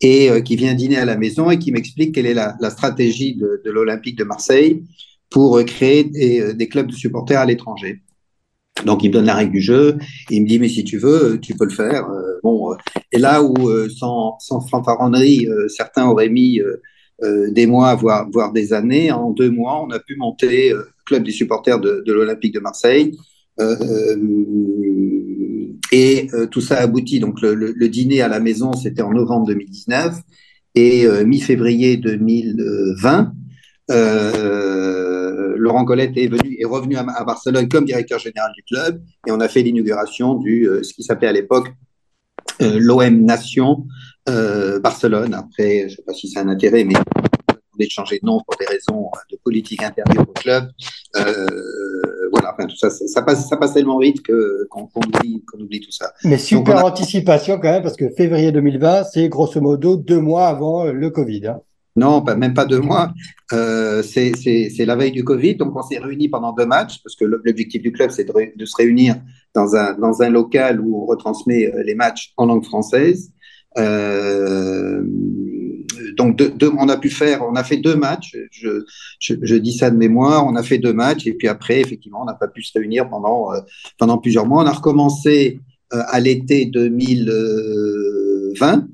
et 0.00 0.30
euh, 0.30 0.40
qui 0.40 0.56
vient 0.56 0.74
dîner 0.74 0.96
à 0.96 1.04
la 1.04 1.16
maison 1.16 1.50
et 1.50 1.58
qui 1.58 1.72
m'explique 1.72 2.14
quelle 2.14 2.26
est 2.26 2.34
la, 2.34 2.56
stratégie 2.70 3.36
de, 3.36 3.70
l'Olympique 3.70 4.16
de 4.16 4.24
Marseille 4.24 4.82
pour 5.30 5.62
créer 5.64 6.04
des, 6.04 6.68
clubs 6.68 6.86
de 6.86 6.94
supporters 6.94 7.40
à 7.40 7.46
l'étranger. 7.46 8.02
Donc 8.86 9.02
il 9.02 9.08
me 9.08 9.14
donne 9.14 9.26
la 9.26 9.34
règle 9.34 9.52
du 9.52 9.60
jeu, 9.60 9.98
il 10.30 10.42
me 10.42 10.46
dit 10.46 10.60
mais 10.60 10.68
si 10.68 10.84
tu 10.84 10.98
veux, 10.98 11.40
tu 11.40 11.54
peux 11.54 11.64
le 11.64 11.74
faire. 11.74 12.08
Euh, 12.08 12.38
bon, 12.44 12.76
et 13.10 13.18
là 13.18 13.42
où 13.42 13.68
sans, 13.88 14.38
sans 14.38 14.60
fanfaronnerie, 14.60 15.48
certains 15.68 16.06
auraient 16.06 16.28
mis 16.28 16.60
des 17.20 17.66
mois, 17.66 17.96
voire, 17.96 18.28
voire 18.30 18.52
des 18.52 18.72
années, 18.72 19.10
en 19.10 19.32
deux 19.32 19.50
mois, 19.50 19.82
on 19.82 19.90
a 19.90 19.98
pu 19.98 20.14
monter 20.14 20.72
club 21.08 21.24
des 21.24 21.32
supporters 21.32 21.80
de, 21.80 22.04
l'Olympique 22.06 22.54
de 22.54 22.60
Marseille 22.60 23.16
euh, 23.16 23.37
et 25.92 26.28
euh, 26.34 26.46
tout 26.46 26.60
ça 26.60 26.78
aboutit. 26.78 27.20
Donc 27.20 27.40
le, 27.40 27.88
dîner 27.88 28.22
à 28.22 28.28
la 28.28 28.40
maison, 28.40 28.72
c'était 28.72 29.02
en 29.02 29.12
novembre 29.12 29.46
2019 29.48 30.16
et 30.74 31.06
euh, 31.06 31.24
mi-février 31.24 31.96
2020. 31.96 33.32
Euh, 33.90 35.54
Laurent 35.56 35.84
Colette 35.84 36.16
est 36.16 36.28
venu 36.28 36.56
est 36.60 36.64
revenu 36.66 36.96
à, 36.96 37.24
Barcelone 37.24 37.68
comme 37.68 37.86
directeur 37.86 38.18
général 38.18 38.52
du 38.54 38.62
club 38.62 39.02
et 39.26 39.32
on 39.32 39.40
a 39.40 39.48
fait 39.48 39.62
l'inauguration 39.62 40.34
du 40.34 40.68
euh, 40.68 40.82
ce 40.82 40.92
qui 40.92 41.02
s'appelait 41.02 41.28
à 41.28 41.32
l'époque 41.32 41.68
euh, 42.60 42.78
l'OM 42.78 43.24
Nation 43.24 43.86
Barcelone. 44.82 45.32
Après, 45.32 45.88
je 45.88 45.96
sais 45.96 46.02
pas 46.02 46.12
si 46.12 46.28
c'est 46.28 46.38
un 46.38 46.48
intérêt, 46.48 46.84
mais 46.84 46.92
de 46.92 47.86
changer 47.88 48.18
de 48.20 48.26
nom 48.26 48.40
pour 48.46 48.58
des 48.58 48.66
raisons 48.66 49.10
de 49.30 49.38
politique 49.42 49.82
intérieure 49.82 50.28
au 50.28 50.32
club. 50.32 50.68
Euh, 52.28 52.30
voilà, 52.32 52.54
enfin, 52.54 52.66
tout 52.66 52.76
ça, 52.76 52.90
ça 52.90 53.22
passe, 53.22 53.48
ça 53.48 53.56
passe 53.56 53.74
tellement 53.74 53.98
vite 53.98 54.22
que 54.22 54.66
qu'on 54.70 54.86
qu 54.86 54.98
oublie, 54.98 55.44
qu'on 55.44 55.60
oublie 55.60 55.80
tout 55.80 55.90
ça. 55.90 56.12
Mais 56.24 56.38
super 56.38 56.78
a... 56.78 56.84
anticipation 56.84 57.58
quand 57.58 57.70
même, 57.70 57.82
parce 57.82 57.96
que 57.96 58.08
février 58.10 58.52
2020, 58.52 59.04
c'est 59.04 59.28
grosso 59.28 59.60
modo 59.60 59.96
deux 59.96 60.20
mois 60.20 60.46
avant 60.48 60.84
le 60.84 61.10
Covid. 61.10 61.46
Hein. 61.48 61.60
Non, 61.96 62.22
même 62.22 62.54
pas 62.54 62.64
deux 62.64 62.80
mois. 62.80 63.12
Euh, 63.52 64.02
c'est 64.02 64.84
la 64.86 64.94
veille 64.94 65.10
du 65.10 65.24
Covid, 65.24 65.56
donc 65.56 65.74
on 65.74 65.82
s'est 65.82 65.98
réunis 65.98 66.28
pendant 66.28 66.52
deux 66.52 66.66
matchs, 66.66 67.02
parce 67.02 67.16
que 67.16 67.24
l'objectif 67.24 67.82
du 67.82 67.90
club, 67.90 68.10
c'est 68.10 68.24
de, 68.24 68.32
de, 68.56 68.64
se 68.64 68.76
réunir 68.76 69.16
dans 69.52 69.74
un, 69.74 69.94
dans 69.94 70.22
un 70.22 70.30
local 70.30 70.80
où 70.80 71.02
on 71.02 71.06
retransmet 71.06 71.72
les 71.84 71.96
matchs 71.96 72.32
en 72.36 72.46
langue 72.46 72.64
française. 72.64 73.32
Euh, 73.76 74.47
donc 76.18 76.36
deux, 76.36 76.70
on 76.76 76.88
a 76.88 76.96
pu 76.96 77.10
faire, 77.10 77.42
on 77.48 77.54
a 77.54 77.62
fait 77.62 77.76
deux 77.76 77.94
matchs. 77.94 78.36
Je, 78.50 79.54
dis 79.56 79.72
ça 79.72 79.88
de 79.90 79.96
mémoire. 79.96 80.44
On 80.46 80.56
a 80.56 80.64
fait 80.64 80.78
deux 80.78 80.92
matchs 80.92 81.28
et 81.28 81.32
puis 81.32 81.46
après, 81.46 81.80
effectivement, 81.80 82.22
on 82.22 82.26
n'a 82.26 82.34
pas 82.34 82.48
pu 82.48 82.64
se 82.64 82.76
réunir 82.76 83.08
pendant 83.08 83.54
euh, 83.54 83.60
pendant 83.98 84.18
plusieurs 84.18 84.44
mois. 84.44 84.64
On 84.64 84.66
a 84.66 84.72
recommencé 84.72 85.60
euh, 85.94 86.02
à 86.08 86.18
l'été 86.18 86.66
2020. 86.66 88.88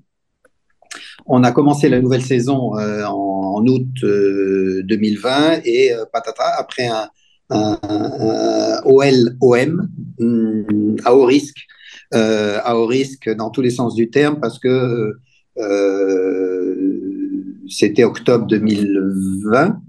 On 1.26 1.42
a 1.42 1.52
commencé 1.52 1.88
la 1.88 2.02
nouvelle 2.02 2.22
saison 2.22 2.78
euh, 2.78 3.06
en, 3.06 3.66
août 3.66 3.86
2020 4.02 5.60
et 5.64 5.92
patata 6.12 6.44
après 6.58 6.88
un, 6.88 7.08
un, 7.48 7.78
OL 8.84 9.34
OM 9.40 9.88
hum, 10.20 10.96
à 11.04 11.14
haut 11.14 11.24
risque, 11.24 11.66
à 12.12 12.76
haut 12.76 12.86
risque 12.86 13.34
dans 13.34 13.48
tous 13.48 13.62
les 13.62 13.70
sens 13.70 13.94
du 13.94 14.10
terme 14.10 14.40
parce 14.40 14.58
que 14.58 15.14
c'était 17.68 18.04
octobre 18.04 18.46
2020. 18.46 19.80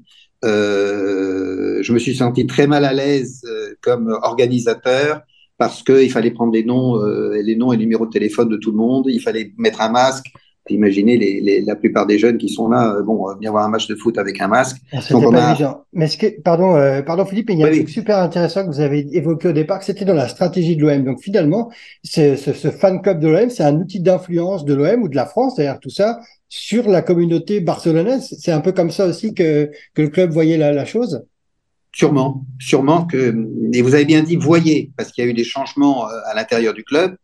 Euh, 0.44 1.82
je 1.82 1.94
me 1.94 2.00
suis 2.00 2.16
senti 2.16 2.46
très 2.46 2.68
mal 2.68 2.86
à 2.86 2.94
l'aise 2.94 3.42
euh, 3.46 3.74
comme 3.82 4.18
organisateur 4.22 5.22
parce 5.58 5.84
qu'il 5.84 6.12
fallait 6.12 6.32
prendre 6.32 6.54
les 6.54 6.64
noms, 6.64 6.98
euh, 6.98 7.42
les 7.42 7.56
noms 7.56 7.72
et 7.72 7.78
les 7.78 7.84
numéros 7.84 8.06
de 8.06 8.12
téléphone 8.12 8.50
de 8.50 8.58
tout 8.58 8.72
le 8.72 8.78
monde. 8.78 9.06
Il 9.08 9.22
fallait 9.22 9.54
mettre 9.58 9.82
un 9.82 9.90
masque. 9.90 10.26
Imaginez 10.68 11.18
les, 11.18 11.42
les, 11.42 11.62
la 11.62 11.76
plupart 11.76 12.08
des 12.08 12.18
jeunes 12.18 12.40
qui 12.40 12.50
sont 12.50 12.68
là, 12.70 12.96
euh, 12.96 13.04
bon, 13.04 13.32
venir 13.36 13.52
voir 13.52 13.66
un 13.66 13.70
match 13.70 13.88
de 13.88 13.94
foot 13.94 14.18
avec 14.18 14.42
un 14.42 14.48
masque. 14.48 14.78
Ah, 14.92 14.98
Donc 15.12 15.24
on 15.28 15.32
pas 15.32 15.50
a... 15.50 15.52
évident. 15.54 15.84
Mais 15.94 16.08
ce 16.08 16.18
que, 16.18 16.42
pardon, 16.42 16.76
euh, 16.76 17.04
pardon 17.04 17.24
Philippe, 17.24 17.52
il 17.52 17.60
y 17.60 17.64
a 17.64 17.68
oui, 17.68 17.74
un 17.74 17.76
truc 17.76 17.90
super 17.90 18.18
intéressant 18.18 18.64
que 18.64 18.72
vous 18.72 18.80
avez 18.80 19.08
évoqué 19.16 19.50
au 19.50 19.52
départ, 19.52 19.78
que 19.78 19.86
c'était 19.86 20.06
dans 20.06 20.16
la 20.16 20.28
stratégie 20.28 20.76
de 20.76 20.82
l'OM. 20.82 21.04
Donc 21.04 21.22
finalement, 21.22 21.72
ce, 22.04 22.36
ce, 22.36 22.52
ce, 22.52 22.72
fan 22.72 23.00
club 23.04 23.20
de 23.20 23.28
l'OM, 23.28 23.50
c'est 23.52 23.64
un 23.64 23.76
outil 23.76 24.00
d'influence 24.00 24.66
de 24.66 24.74
l'OM 24.74 25.04
ou 25.04 25.08
de 25.08 25.16
la 25.16 25.28
France, 25.28 25.56
d'ailleurs 25.56 25.80
tout 25.80 25.92
ça, 25.92 26.18
sur 26.58 26.88
la 26.88 27.02
communauté 27.02 27.60
barcelonaise. 27.60 28.34
C'est 28.40 28.54
un 28.54 28.62
peu 28.62 28.72
comme 28.72 28.90
ça 28.90 29.08
aussi 29.08 29.34
que, 29.34 29.70
le 29.98 30.08
club 30.08 30.32
voyait 30.32 30.58
la, 30.58 30.86
chose. 30.86 31.26
Sûrement, 31.92 32.46
sûrement 32.60 33.06
que, 33.06 33.36
et 33.74 33.82
vous 33.82 33.94
avez 33.94 34.06
bien 34.06 34.24
dit 34.24 34.38
voyez, 34.38 34.92
parce 34.96 35.12
qu'il 35.12 35.26
y 35.26 35.28
a 35.28 35.30
eu 35.30 35.34
des 35.34 35.44
changements 35.44 36.08
à 36.08 36.34
l'intérieur 36.34 36.74
du 36.74 36.86
club 36.86 37.18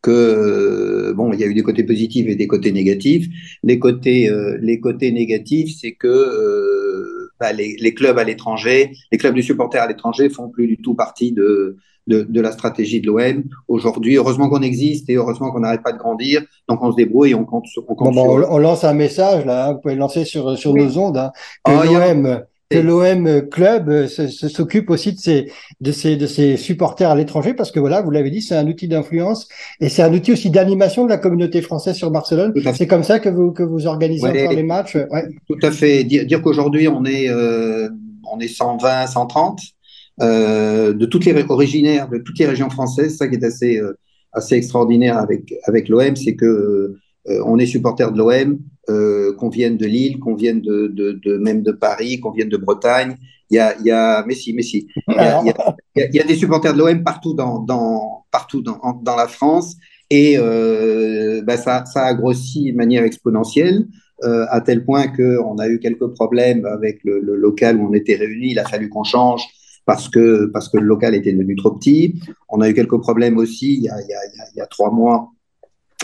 que 0.00 1.12
bon, 1.14 1.34
il 1.34 1.40
y 1.40 1.44
a 1.44 1.46
eu 1.48 1.54
des 1.54 1.62
côtés 1.62 1.84
positifs 1.84 2.28
et 2.28 2.34
des 2.34 2.46
côtés 2.46 2.72
négatifs. 2.72 3.26
Les 3.62 3.78
côtés, 3.78 4.30
euh, 4.30 4.58
négatifs, 5.02 5.76
c'est 5.78 5.92
que 5.92 6.08
euh, 6.08 7.30
bah, 7.38 7.52
les, 7.52 7.76
les, 7.78 7.92
clubs 7.92 8.18
à 8.18 8.24
l'étranger, 8.24 8.92
les 9.12 9.18
clubs 9.18 9.34
de 9.34 9.42
supporters 9.42 9.82
à 9.82 9.86
l'étranger 9.86 10.30
font 10.30 10.48
plus 10.48 10.66
du 10.66 10.78
tout 10.78 10.94
partie 10.94 11.32
de, 11.32 11.76
de, 12.08 12.22
de 12.22 12.40
la 12.40 12.52
stratégie 12.52 13.00
de 13.00 13.06
l'OM. 13.06 13.44
Aujourd'hui, 13.68 14.16
heureusement 14.16 14.48
qu'on 14.48 14.62
existe 14.62 15.08
et 15.10 15.14
heureusement 15.14 15.50
qu'on 15.50 15.60
n'arrête 15.60 15.82
pas 15.82 15.92
de 15.92 15.98
grandir. 15.98 16.42
Donc 16.68 16.82
on 16.82 16.90
se 16.90 16.96
débrouille 16.96 17.30
et 17.30 17.34
on 17.34 17.44
compte, 17.44 17.66
on 17.86 17.94
compte 17.94 18.14
bon, 18.14 18.40
sur... 18.40 18.50
on, 18.50 18.58
lance 18.58 18.84
un 18.84 18.94
message 18.94 19.44
là, 19.44 19.68
hein, 19.68 19.72
vous 19.74 19.80
pouvez 19.80 19.94
le 19.94 20.00
lancer 20.00 20.24
sur, 20.24 20.58
sur 20.58 20.72
oui. 20.72 20.84
nos 20.84 20.98
ondes. 20.98 21.18
Hein, 21.18 21.32
que 21.64 21.72
oh, 21.72 21.84
l'OM 21.84 22.42
que 22.70 22.78
l'OM 22.78 23.48
club 23.48 24.06
s'occupe 24.06 24.90
aussi 24.90 25.12
de 25.14 25.18
ses, 25.18 25.50
de 25.80 25.92
ses, 25.92 26.16
de 26.16 26.26
ses 26.26 26.56
supporters 26.56 27.10
à 27.10 27.14
l'étranger 27.14 27.54
parce 27.54 27.70
que 27.70 27.80
voilà, 27.80 28.02
vous 28.02 28.10
l'avez 28.10 28.30
dit, 28.30 28.42
c'est 28.42 28.56
un 28.56 28.66
outil 28.66 28.88
d'influence 28.88 29.48
et 29.80 29.88
c'est 29.88 30.02
un 30.02 30.12
outil 30.12 30.32
aussi 30.32 30.50
d'animation 30.50 31.04
de 31.04 31.08
la 31.08 31.16
communauté 31.16 31.62
française 31.62 31.96
sur 31.96 32.10
Barcelone. 32.10 32.52
C'est 32.74 32.86
comme 32.86 33.04
ça 33.04 33.20
que 33.20 33.30
vous, 33.30 33.52
que 33.52 33.62
vous 33.62 33.86
organisez 33.86 34.24
ouais, 34.24 34.42
encore 34.42 34.56
les 34.56 34.62
matchs. 34.62 34.96
Ouais. 34.96 35.28
Tout 35.46 35.58
à 35.62 35.70
fait. 35.70 36.04
Dire, 36.04 36.26
dire 36.26 36.42
qu'aujourd'hui 36.42 36.88
on 36.88 37.04
est, 37.04 37.30
euh, 37.30 37.88
on 38.30 38.38
est 38.38 38.48
120, 38.48 39.06
130 39.06 39.60
euh, 39.60 39.77
de 40.20 41.04
toutes 41.06 41.24
les 41.24 41.44
originaires 41.48 42.08
de 42.08 42.18
toutes 42.18 42.38
les 42.38 42.46
régions 42.46 42.70
françaises. 42.70 43.16
Ça 43.16 43.28
qui 43.28 43.36
est 43.36 43.44
assez, 43.44 43.78
euh, 43.78 43.96
assez 44.32 44.56
extraordinaire 44.56 45.18
avec, 45.18 45.54
avec 45.64 45.88
l'OM, 45.88 46.16
c'est 46.16 46.34
que 46.34 46.94
euh, 47.28 47.42
on 47.44 47.58
est 47.58 47.66
supporter 47.66 48.10
de 48.12 48.18
l'OM, 48.18 48.58
euh, 48.88 49.34
qu'on 49.34 49.48
vienne 49.48 49.76
de 49.76 49.86
Lille, 49.86 50.18
qu'on 50.18 50.34
vienne 50.34 50.60
de, 50.60 50.86
de, 50.86 51.12
de, 51.12 51.36
même 51.36 51.62
de 51.62 51.72
Paris, 51.72 52.20
qu'on 52.20 52.30
vienne 52.30 52.48
de 52.48 52.56
Bretagne. 52.56 53.16
Il 53.50 53.56
y 53.56 53.58
a, 53.58 53.74
il 53.78 53.86
y 53.86 53.90
a, 53.90 54.24
mais 54.26 54.34
si, 54.34 54.52
mais 54.52 54.62
si. 54.62 54.88
Il 55.08 56.14
y 56.14 56.20
a 56.20 56.24
des 56.24 56.36
supporters 56.36 56.72
de 56.72 56.78
l'OM 56.78 57.02
partout 57.02 57.34
dans, 57.34 57.58
dans, 57.60 58.24
partout 58.30 58.62
dans, 58.62 58.78
dans 59.02 59.16
la 59.16 59.28
France 59.28 59.76
et 60.10 60.36
euh, 60.38 61.42
bah 61.42 61.56
ça, 61.56 61.84
ça 61.84 62.04
a 62.04 62.14
grossi 62.14 62.72
de 62.72 62.76
manière 62.76 63.04
exponentielle. 63.04 63.86
Euh, 64.24 64.46
à 64.50 64.60
tel 64.60 64.84
point 64.84 65.06
qu'on 65.06 65.58
a 65.58 65.68
eu 65.68 65.78
quelques 65.78 66.08
problèmes 66.08 66.66
avec 66.66 67.04
le, 67.04 67.20
le, 67.20 67.36
local 67.36 67.76
où 67.76 67.88
on 67.88 67.92
était 67.92 68.16
réunis. 68.16 68.50
Il 68.50 68.58
a 68.58 68.64
fallu 68.64 68.88
qu'on 68.88 69.04
change 69.04 69.46
parce 69.88 70.10
que, 70.10 70.50
parce 70.52 70.68
que 70.68 70.76
le 70.76 70.84
local 70.84 71.14
était 71.14 71.32
devenu 71.32 71.56
trop 71.56 71.70
petit. 71.70 72.20
On 72.50 72.60
a 72.60 72.68
eu 72.68 72.74
quelques 72.74 72.98
problèmes 73.00 73.38
aussi 73.38 73.72
il 73.72 73.84
y 73.84 73.88
a, 73.88 73.98
il 74.02 74.08
y 74.08 74.12
a, 74.12 74.18
il 74.54 74.58
y 74.58 74.60
a 74.60 74.66
trois 74.66 74.90
mois 74.90 75.30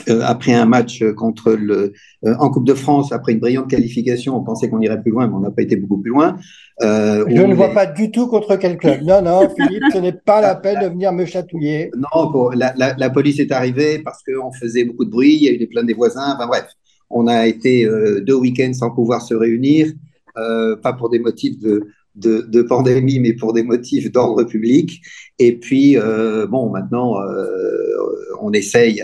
euh, 0.09 0.20
après 0.25 0.53
un 0.53 0.64
match 0.64 1.05
contre 1.16 1.53
le 1.53 1.92
euh, 2.27 2.35
en 2.38 2.51
Coupe 2.51 2.66
de 2.66 2.75
France, 2.75 3.12
après 3.12 3.33
une 3.33 3.40
brillante 3.40 3.68
qualification, 3.68 4.37
on 4.37 4.42
pensait 4.42 4.68
qu'on 4.68 4.81
irait 4.81 5.01
plus 5.01 5.12
loin, 5.12 5.29
mais 5.29 5.35
on 5.35 5.40
n'a 5.40 5.51
pas 5.51 5.62
été 5.62 5.77
beaucoup 5.77 5.99
plus 5.99 6.11
loin. 6.11 6.37
Euh, 6.83 7.25
Je 7.29 7.42
ne 7.42 7.55
vois 7.55 7.73
pas 7.73 7.87
du 7.87 8.11
tout 8.11 8.27
contre 8.27 8.57
quel 8.57 8.79
club. 8.79 9.03
Non, 9.03 9.23
non, 9.23 9.49
Philippe, 9.57 9.85
ce 9.92 9.99
n'est 9.99 10.12
pas 10.12 10.40
la 10.40 10.55
peine 10.55 10.81
de 10.81 10.87
venir 10.87 11.12
me 11.12 11.27
chatouiller. 11.27 11.90
Non, 11.97 12.51
la, 12.51 12.75
la, 12.77 12.94
la, 12.97 13.11
police 13.11 13.38
est 13.38 13.53
arrivée 13.53 13.99
parce 14.01 14.23
qu'on 14.23 14.51
faisait 14.53 14.85
beaucoup 14.85 15.05
de 15.05 15.11
bruit, 15.11 15.37
il 15.37 15.42
y 15.44 15.49
a 15.49 15.53
eu 15.53 15.59
des 15.59 15.66
plaintes 15.66 15.87
des 15.87 15.94
voisins. 15.94 16.35
Enfin 16.35 16.47
bref, 16.47 16.66
on 17.11 17.27
a 17.27 17.47
été 17.47 17.87
deux 18.23 18.35
week-ends 18.35 18.73
sans 18.73 18.90
pouvoir 18.90 19.23
se 19.23 19.35
réunir, 19.35 19.92
pas 20.35 20.92
pour 20.99 21.11
des 21.11 21.18
motifs 21.18 21.59
de 21.61 21.87
de, 22.14 22.42
de, 22.42 22.62
pandémie, 22.62 23.18
mais 23.18 23.33
pour 23.33 23.53
des 23.53 23.62
motifs 23.62 24.11
d'ordre 24.11 24.44
public. 24.44 25.03
Et 25.38 25.57
puis, 25.57 25.96
euh, 25.96 26.46
bon, 26.46 26.70
maintenant, 26.70 27.20
euh, 27.20 27.48
on 28.40 28.53
essaye 28.53 29.03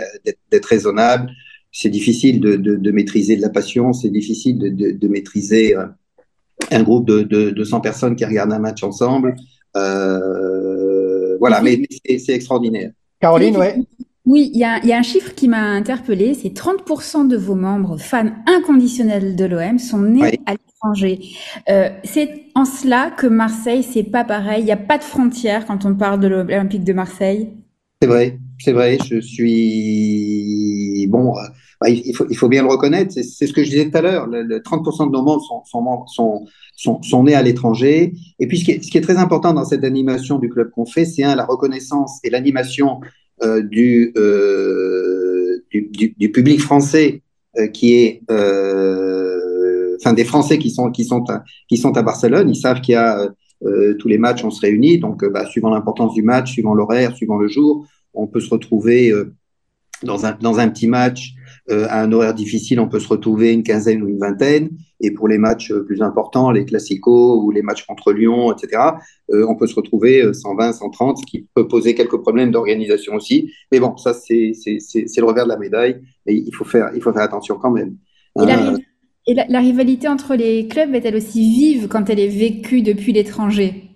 d'être 0.50 0.66
raisonnable. 0.66 1.30
C'est 1.72 1.88
difficile 1.88 2.40
de, 2.40 2.56
de, 2.56 2.76
de, 2.76 2.90
maîtriser 2.90 3.36
de 3.36 3.42
la 3.42 3.48
passion, 3.48 3.92
c'est 3.92 4.10
difficile 4.10 4.58
de, 4.58 5.08
maîtriser 5.08 5.76
euh, 5.76 5.86
un 6.70 6.82
groupe 6.82 7.06
de, 7.06 7.22
de, 7.22 7.64
100 7.64 7.80
personnes 7.80 8.16
qui 8.16 8.24
regardent 8.24 8.52
un 8.52 8.58
match 8.58 8.82
ensemble. 8.82 9.36
Euh, 9.76 11.36
voilà, 11.38 11.60
mais 11.62 11.80
c'est 12.18 12.34
extraordinaire. 12.34 12.90
Caroline, 13.20 13.56
ouais. 13.56 13.76
Oui, 14.30 14.50
il 14.54 14.60
y 14.60 14.64
a, 14.64 14.78
y 14.86 14.92
a 14.92 14.98
un 14.98 15.02
chiffre 15.02 15.34
qui 15.34 15.48
m'a 15.48 15.58
interpellé, 15.72 16.34
c'est 16.34 16.50
30% 16.54 17.26
de 17.26 17.36
vos 17.36 17.56
membres 17.56 17.96
fans 17.98 18.30
inconditionnels 18.46 19.34
de 19.34 19.44
l'OM 19.44 19.78
sont 19.80 19.98
nés 19.98 20.22
Oui. 20.22 20.38
à 20.46 20.52
l'étranger. 20.52 21.20
Euh, 21.68 21.88
c'est 22.04 22.44
en 22.54 22.64
cela 22.64 23.10
que 23.10 23.26
Marseille, 23.26 23.82
c'est 23.82 24.04
pas 24.04 24.22
pareil. 24.24 24.62
Il 24.62 24.66
n'y 24.66 24.70
a 24.72 24.76
pas 24.76 24.98
de 24.98 25.02
frontières 25.02 25.66
quand 25.66 25.84
on 25.84 25.94
parle 25.96 26.20
de 26.20 26.28
l'Olympique 26.28 26.84
de 26.84 26.92
Marseille? 26.92 27.48
C'est 28.02 28.08
vrai, 28.08 28.38
c'est 28.58 28.72
vrai. 28.72 28.98
Je 29.04 29.20
suis 29.20 31.06
bon. 31.08 31.34
bah, 31.80 31.88
il 31.90 32.14
faut, 32.14 32.26
il 32.30 32.36
faut 32.36 32.48
bien 32.48 32.62
le 32.62 32.68
reconnaître. 32.68 33.12
C'est 33.12 33.46
ce 33.46 33.52
que 33.52 33.62
je 33.62 33.70
disais 33.70 33.90
tout 33.90 33.96
à 33.98 34.00
l'heure. 34.00 34.26
Le, 34.26 34.42
le 34.42 34.60
30% 34.60 35.06
de 35.06 35.12
nos 35.12 35.22
membres 35.22 35.42
sont, 35.42 35.62
sont, 35.64 35.82
membres- 35.82 36.08
sont, 36.08 36.46
sont, 36.76 37.02
sont 37.02 37.24
nés 37.24 37.34
à 37.34 37.42
l'étranger. 37.42 38.14
Et 38.38 38.46
puis, 38.46 38.58
ce 38.58 38.64
qui, 38.64 38.70
est, 38.72 38.82
ce 38.82 38.90
qui 38.90 38.96
est 38.96 39.02
très 39.02 39.18
important 39.18 39.52
dans 39.52 39.64
cette 39.66 39.84
animation 39.84 40.38
du 40.38 40.48
club 40.48 40.70
qu'on 40.70 40.86
fait, 40.86 41.04
c'est 41.04 41.24
un, 41.24 41.34
la 41.34 41.44
reconnaissance 41.44 42.20
et 42.24 42.30
l'animation 42.30 43.00
du, 43.42 44.12
euh, 44.16 45.62
du, 45.70 45.88
du, 45.90 46.14
du 46.16 46.32
public 46.32 46.60
français 46.60 47.22
euh, 47.58 47.68
qui 47.68 47.94
est, 47.94 48.22
euh, 48.30 49.96
enfin, 50.00 50.12
des 50.12 50.24
Français 50.24 50.58
qui 50.58 50.70
sont, 50.70 50.90
qui 50.90 51.04
sont, 51.04 51.24
à, 51.30 51.42
qui 51.68 51.76
sont 51.76 51.96
à 51.96 52.02
Barcelone. 52.02 52.48
Ils 52.48 52.56
savent 52.56 52.80
qu'il 52.80 52.92
y 52.92 52.96
a 52.96 53.28
euh, 53.64 53.94
tous 53.94 54.08
les 54.08 54.18
matchs, 54.18 54.44
on 54.44 54.50
se 54.50 54.60
réunit. 54.60 54.98
Donc, 54.98 55.22
euh, 55.22 55.30
bah, 55.30 55.46
suivant 55.46 55.70
l'importance 55.70 56.14
du 56.14 56.22
match, 56.22 56.52
suivant 56.52 56.74
l'horaire, 56.74 57.14
suivant 57.16 57.38
le 57.38 57.48
jour, 57.48 57.86
on 58.14 58.26
peut 58.26 58.40
se 58.40 58.50
retrouver 58.50 59.10
euh, 59.10 59.34
dans, 60.02 60.26
un, 60.26 60.32
dans 60.40 60.58
un 60.58 60.68
petit 60.68 60.86
match 60.88 61.34
euh, 61.70 61.86
à 61.88 62.02
un 62.02 62.12
horaire 62.12 62.34
difficile, 62.34 62.80
on 62.80 62.88
peut 62.88 63.00
se 63.00 63.08
retrouver 63.08 63.52
une 63.52 63.62
quinzaine 63.62 64.02
ou 64.02 64.08
une 64.08 64.18
vingtaine. 64.18 64.70
Et 65.00 65.10
pour 65.10 65.28
les 65.28 65.38
matchs 65.38 65.70
euh, 65.70 65.84
plus 65.84 66.02
importants, 66.02 66.50
les 66.50 66.64
classicos 66.64 67.42
ou 67.42 67.50
les 67.50 67.62
matchs 67.62 67.86
contre 67.86 68.12
Lyon, 68.12 68.52
etc., 68.52 68.82
euh, 69.32 69.46
on 69.48 69.56
peut 69.56 69.66
se 69.66 69.74
retrouver 69.74 70.22
euh, 70.22 70.32
120, 70.32 70.72
130, 70.72 71.18
ce 71.18 71.26
qui 71.26 71.46
peut 71.54 71.68
poser 71.68 71.94
quelques 71.94 72.18
problèmes 72.18 72.50
d'organisation 72.50 73.14
aussi. 73.14 73.50
Mais 73.72 73.80
bon, 73.80 73.96
ça, 73.96 74.14
c'est 74.14 74.52
le 74.54 75.24
revers 75.24 75.44
de 75.44 75.50
la 75.50 75.58
médaille 75.58 76.00
et 76.26 76.34
il 76.34 76.54
faut 76.54 76.64
faire, 76.64 76.90
il 76.94 77.02
faut 77.02 77.12
faire 77.12 77.22
attention 77.22 77.56
quand 77.56 77.70
même. 77.70 77.96
Et, 78.40 78.46
la, 78.46 78.56
riv- 78.56 78.78
et 79.26 79.34
la- 79.34 79.46
la 79.48 79.58
rivalité 79.60 80.08
entre 80.08 80.34
les 80.34 80.68
clubs 80.68 80.94
est-elle 80.94 81.16
aussi 81.16 81.40
vive 81.54 81.88
quand 81.88 82.08
elle 82.10 82.20
est 82.20 82.28
vécue 82.28 82.82
depuis 82.82 83.12
l'étranger? 83.12 83.86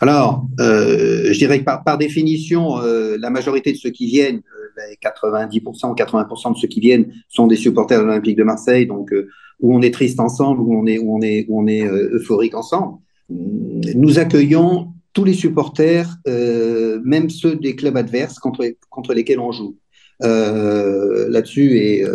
Alors, 0.00 0.46
euh, 0.60 1.32
je 1.32 1.38
dirais 1.38 1.58
que 1.60 1.64
par, 1.64 1.82
par 1.84 1.98
définition, 1.98 2.80
euh, 2.80 3.16
la 3.18 3.30
majorité 3.30 3.72
de 3.72 3.76
ceux 3.76 3.90
qui 3.90 4.06
viennent, 4.06 4.42
euh, 4.78 4.90
les 4.90 4.96
90%, 4.96 5.96
80% 5.96 6.54
de 6.54 6.58
ceux 6.58 6.68
qui 6.68 6.80
viennent 6.80 7.12
sont 7.28 7.46
des 7.46 7.56
supporters 7.56 8.00
de 8.00 8.04
l'Olympique 8.04 8.36
de 8.36 8.44
Marseille, 8.44 8.86
donc 8.86 9.12
euh, 9.12 9.28
où 9.60 9.74
on 9.74 9.82
est 9.82 9.92
triste 9.92 10.20
ensemble, 10.20 10.60
où 10.60 10.74
on 10.74 10.86
est, 10.86 10.98
où 10.98 11.16
on 11.16 11.20
est, 11.20 11.46
où 11.48 11.60
on 11.60 11.66
est 11.66 11.84
euh, 11.84 12.10
euphorique 12.14 12.54
ensemble. 12.54 12.98
Nous 13.28 14.18
accueillons 14.18 14.92
tous 15.12 15.24
les 15.24 15.34
supporters, 15.34 16.08
euh, 16.26 17.00
même 17.04 17.28
ceux 17.28 17.56
des 17.56 17.74
clubs 17.76 17.96
adverses 17.96 18.38
contre, 18.38 18.64
contre 18.88 19.14
lesquels 19.14 19.40
on 19.40 19.52
joue. 19.52 19.76
Là-dessus, 20.20 22.06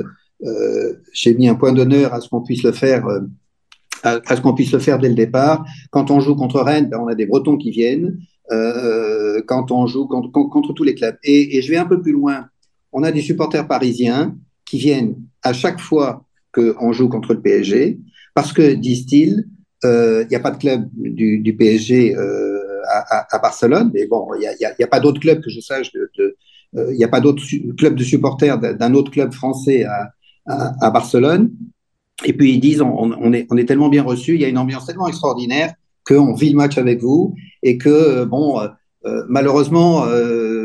j'ai 1.13 1.35
mis 1.35 1.47
un 1.47 1.55
point 1.55 1.73
d'honneur 1.73 2.13
à 2.13 2.21
ce 2.21 2.29
qu'on 2.29 2.41
puisse 2.41 2.63
le 2.63 2.71
faire. 2.71 3.05
à, 4.03 4.35
ce 4.35 4.41
qu'on 4.41 4.53
puisse 4.53 4.71
le 4.71 4.79
faire 4.79 4.99
dès 4.99 5.09
le 5.09 5.15
départ. 5.15 5.65
Quand 5.91 6.11
on 6.11 6.19
joue 6.19 6.35
contre 6.35 6.59
Rennes, 6.61 6.89
ben, 6.89 6.99
on 6.99 7.07
a 7.07 7.15
des 7.15 7.25
Bretons 7.25 7.57
qui 7.57 7.71
viennent. 7.71 8.17
Quand 8.49 9.71
on 9.71 9.85
joue 9.85 10.07
contre, 10.07 10.73
tous 10.73 10.83
les 10.83 10.95
clubs. 10.95 11.17
Et, 11.23 11.61
je 11.61 11.69
vais 11.69 11.77
un 11.77 11.85
peu 11.85 12.01
plus 12.01 12.13
loin. 12.13 12.47
On 12.93 13.03
a 13.03 13.11
des 13.11 13.21
supporters 13.21 13.67
parisiens 13.67 14.35
qui 14.65 14.77
viennent 14.77 15.15
à 15.41 15.51
chaque 15.53 15.79
fois 15.79 16.25
qu'on 16.53 16.93
joue 16.93 17.09
contre 17.09 17.33
le 17.33 17.41
PSG, 17.41 17.99
parce 18.35 18.53
que, 18.53 18.73
disent-ils, 18.73 19.47
il 19.83 19.87
euh, 19.87 20.25
n'y 20.29 20.35
a 20.35 20.39
pas 20.39 20.51
de 20.51 20.57
club 20.57 20.87
du, 20.93 21.55
PSG 21.57 22.15
euh, 22.15 22.59
à, 22.87 23.39
Barcelone. 23.39 23.91
Mais 23.93 24.07
bon, 24.07 24.27
il 24.35 24.49
n'y 24.59 24.83
a, 24.83 24.87
pas 24.87 24.99
d'autres 24.99 25.19
clubs 25.19 25.41
que 25.41 25.49
je 25.49 25.59
sache. 25.59 25.91
Il 25.93 26.95
n'y 26.95 27.03
a 27.03 27.07
pas 27.09 27.19
d'autres 27.19 27.43
clubs 27.77 27.95
de 27.95 28.03
supporters 28.03 28.57
d'un 28.59 28.93
autre 28.93 29.11
club 29.11 29.33
français 29.33 29.85
à, 30.45 30.91
Barcelone. 30.91 31.51
Et 32.23 32.33
puis 32.33 32.53
ils 32.53 32.59
disent, 32.59 32.81
on, 32.81 33.33
est, 33.33 33.47
on 33.49 33.57
est 33.57 33.65
tellement 33.65 33.89
bien 33.89 34.03
reçu, 34.03 34.35
il 34.35 34.41
y 34.41 34.45
a 34.45 34.47
une 34.47 34.57
ambiance 34.57 34.85
tellement 34.85 35.07
extraordinaire 35.07 35.73
qu'on 36.05 36.33
vit 36.33 36.51
le 36.51 36.57
match 36.57 36.77
avec 36.77 37.01
vous 37.01 37.35
et 37.63 37.77
que, 37.77 38.23
bon, 38.23 38.59
euh, 39.05 39.23
malheureusement, 39.27 40.05
euh, 40.05 40.62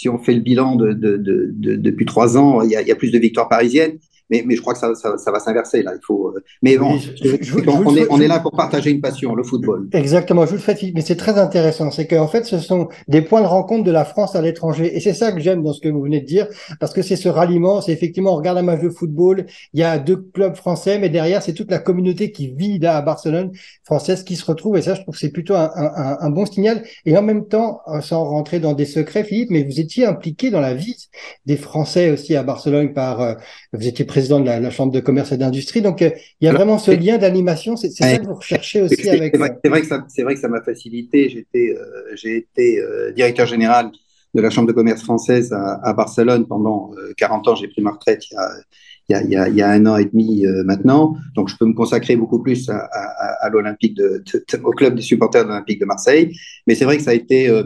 si 0.00 0.08
on 0.08 0.18
fait 0.18 0.32
le 0.32 0.40
bilan 0.40 0.76
de, 0.76 0.94
de, 0.94 1.18
de, 1.18 1.76
depuis 1.76 2.06
trois 2.06 2.38
ans, 2.38 2.62
il 2.62 2.70
y, 2.70 2.74
il 2.80 2.88
y, 2.88 2.90
a, 2.90 2.96
plus 2.96 3.10
de 3.10 3.18
victoires 3.18 3.50
parisiennes. 3.50 3.98
Mais, 4.30 4.42
mais 4.46 4.56
je 4.56 4.60
crois 4.60 4.72
que 4.74 4.78
ça, 4.78 4.94
ça, 4.94 5.18
ça 5.18 5.30
va 5.32 5.40
s'inverser 5.40 5.82
là. 5.82 5.92
Il 5.94 6.04
faut. 6.04 6.28
euh, 6.28 6.42
Mais 6.62 6.76
bon, 6.76 6.96
je, 6.98 7.10
je, 7.22 7.36
je, 7.42 7.54
on, 7.68 7.96
est, 7.96 8.06
on 8.10 8.20
est 8.20 8.28
là 8.28 8.40
pour 8.40 8.52
partager 8.52 8.90
une 8.90 9.00
passion, 9.00 9.34
le 9.34 9.42
football. 9.42 9.88
Exactement. 9.92 10.44
Je 10.46 10.50
vous 10.50 10.56
le 10.56 10.60
fais, 10.62 10.76
mais 10.94 11.00
c'est 11.00 11.16
très 11.16 11.38
intéressant. 11.38 11.90
C'est 11.90 12.06
qu'en 12.06 12.28
fait, 12.28 12.44
ce 12.44 12.58
sont 12.58 12.88
des 13.08 13.22
points 13.22 13.42
de 13.42 13.46
rencontre 13.46 13.84
de 13.84 13.90
la 13.90 14.04
France 14.04 14.36
à 14.36 14.42
l'étranger, 14.42 14.96
et 14.96 15.00
c'est 15.00 15.14
ça 15.14 15.32
que 15.32 15.40
j'aime 15.40 15.62
dans 15.62 15.72
ce 15.72 15.80
que 15.80 15.88
vous 15.88 16.02
venez 16.02 16.20
de 16.20 16.26
dire, 16.26 16.46
parce 16.78 16.92
que 16.92 17.02
c'est 17.02 17.16
ce 17.16 17.28
ralliement. 17.28 17.80
C'est 17.80 17.92
effectivement, 17.92 18.32
on 18.34 18.36
regarde 18.36 18.58
un 18.58 18.62
match 18.62 18.80
de 18.82 18.88
football, 18.90 19.46
il 19.72 19.80
y 19.80 19.82
a 19.82 19.98
deux 19.98 20.16
clubs 20.16 20.54
français, 20.54 20.98
mais 20.98 21.08
derrière, 21.08 21.42
c'est 21.42 21.54
toute 21.54 21.70
la 21.70 21.78
communauté 21.78 22.30
qui 22.32 22.48
vit 22.48 22.78
là 22.78 22.96
à 22.96 23.02
Barcelone 23.02 23.50
française 23.84 24.22
qui 24.22 24.36
se 24.36 24.44
retrouve, 24.44 24.76
et 24.76 24.82
ça, 24.82 24.94
je 24.94 25.02
trouve 25.02 25.14
que 25.14 25.20
c'est 25.20 25.32
plutôt 25.32 25.54
un, 25.54 25.70
un, 25.74 26.18
un, 26.20 26.30
bon 26.30 26.46
signal. 26.46 26.82
Et 27.06 27.16
en 27.16 27.22
même 27.22 27.46
temps, 27.46 27.80
sans 28.00 28.24
rentrer 28.24 28.60
dans 28.60 28.74
des 28.74 28.84
secrets, 28.86 29.24
Philippe, 29.24 29.50
mais 29.50 29.64
vous 29.64 29.80
étiez 29.80 30.06
impliqué 30.06 30.50
dans 30.50 30.60
la 30.60 30.74
vie 30.74 31.08
des 31.46 31.56
Français 31.56 32.10
aussi 32.10 32.36
à 32.36 32.42
Barcelone 32.42 32.92
par, 32.92 33.20
euh, 33.20 33.34
vous 33.72 33.86
étiez 33.86 34.04
président 34.04 34.19
de 34.28 34.44
la, 34.44 34.60
la, 34.60 34.70
Chambre 34.70 34.92
de 34.92 35.00
commerce 35.00 35.32
et 35.32 35.36
d'industrie. 35.36 35.82
Donc, 35.82 36.02
euh, 36.02 36.10
il 36.40 36.44
y 36.44 36.46
a 36.46 36.50
Alors, 36.50 36.62
vraiment 36.62 36.78
ce 36.78 36.90
lien 36.90 37.18
d'animation. 37.18 37.76
C'est 37.76 37.90
ça 37.90 38.18
que 38.18 38.26
vous 38.26 38.34
recherchez 38.34 38.82
aussi 38.82 39.08
avec. 39.08 39.32
C'est 39.32 39.38
vrai, 39.38 39.58
vrai, 39.64 39.80
que 39.80 39.86
ça, 39.86 40.04
c'est 40.08 40.22
vrai 40.22 40.34
que 40.34 40.40
ça 40.40 40.48
m'a 40.48 40.62
facilité. 40.62 41.28
J'étais, 41.28 41.74
euh, 41.76 42.14
j'ai 42.14 42.36
été 42.36 42.80
euh, 42.80 43.12
directeur 43.12 43.46
général 43.46 43.90
de 44.34 44.40
la 44.40 44.50
Chambre 44.50 44.68
de 44.68 44.72
commerce 44.72 45.02
française 45.02 45.52
à, 45.52 45.80
à 45.82 45.92
Barcelone 45.92 46.46
pendant 46.46 46.92
40 47.16 47.48
ans. 47.48 47.54
J'ai 47.56 47.68
pris 47.68 47.82
ma 47.82 47.90
retraite 47.90 48.24
il 48.30 48.34
y 48.34 48.36
a, 48.36 48.50
il 49.08 49.12
y 49.12 49.14
a, 49.14 49.22
il 49.22 49.30
y 49.32 49.36
a, 49.36 49.48
il 49.48 49.56
y 49.56 49.62
a 49.62 49.70
un 49.70 49.86
an 49.86 49.96
et 49.96 50.04
demi 50.04 50.46
euh, 50.46 50.62
maintenant. 50.64 51.16
Donc, 51.34 51.48
je 51.48 51.56
peux 51.56 51.66
me 51.66 51.74
consacrer 51.74 52.16
beaucoup 52.16 52.40
plus 52.40 52.68
à, 52.68 52.76
à, 52.76 53.46
à 53.46 53.48
l'Olympique 53.50 53.94
de, 53.94 54.22
de, 54.32 54.44
de, 54.56 54.62
au 54.62 54.70
club 54.70 54.94
des 54.94 55.02
supporters 55.02 55.42
de 55.44 55.48
l'Olympique 55.48 55.80
de 55.80 55.86
Marseille. 55.86 56.36
Mais 56.66 56.74
c'est 56.74 56.84
vrai 56.84 56.96
que 56.96 57.02
ça 57.02 57.10
a 57.10 57.14
été 57.14 57.48
euh, 57.48 57.64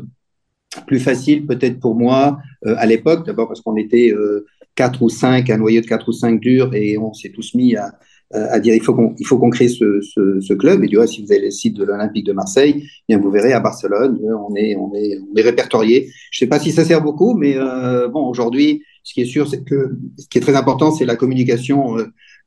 plus 0.86 1.00
facile 1.00 1.46
peut-être 1.46 1.80
pour 1.80 1.94
moi 1.94 2.38
euh, 2.66 2.74
à 2.78 2.86
l'époque. 2.86 3.26
D'abord 3.26 3.48
parce 3.48 3.60
qu'on 3.60 3.76
était 3.76 4.10
euh, 4.10 4.46
quatre 4.74 5.02
ou 5.02 5.08
cinq, 5.08 5.50
un 5.50 5.58
noyau 5.58 5.80
de 5.80 5.86
quatre 5.86 6.08
ou 6.08 6.12
cinq 6.12 6.40
durs, 6.40 6.74
et 6.74 6.98
on 6.98 7.12
s'est 7.12 7.30
tous 7.30 7.54
mis 7.54 7.76
à, 7.76 7.92
à 8.32 8.58
dire 8.58 8.74
il 8.74 8.82
faut 8.82 8.94
qu'on 8.94 9.14
il 9.18 9.26
faut 9.26 9.38
qu'on 9.38 9.50
crée 9.50 9.68
ce, 9.68 10.00
ce, 10.00 10.40
ce, 10.40 10.54
club. 10.54 10.82
Et 10.84 10.88
du 10.88 10.98
reste, 10.98 11.14
si 11.14 11.24
vous 11.24 11.32
avez 11.32 11.42
le 11.42 11.50
site 11.50 11.74
de 11.76 11.84
l'Olympique 11.84 12.26
de 12.26 12.32
Marseille, 12.32 12.74
eh 12.78 12.88
bien 13.08 13.18
vous 13.18 13.30
verrez 13.30 13.52
à 13.52 13.60
Barcelone, 13.60 14.18
on 14.48 14.54
est 14.56 14.76
on 14.76 14.92
est 14.94 15.18
on 15.18 15.36
est 15.36 15.42
répertorié. 15.42 16.10
Je 16.30 16.38
sais 16.38 16.48
pas 16.48 16.58
si 16.58 16.72
ça 16.72 16.84
sert 16.84 17.02
beaucoup, 17.02 17.34
mais 17.34 17.54
euh, 17.56 18.08
bon 18.08 18.26
aujourd'hui, 18.26 18.82
ce 19.04 19.14
qui 19.14 19.20
est 19.20 19.26
sûr, 19.26 19.48
c'est 19.48 19.62
que 19.62 19.96
ce 20.18 20.26
qui 20.28 20.38
est 20.38 20.40
très 20.40 20.56
important, 20.56 20.90
c'est 20.90 21.04
la 21.04 21.16
communication 21.16 21.96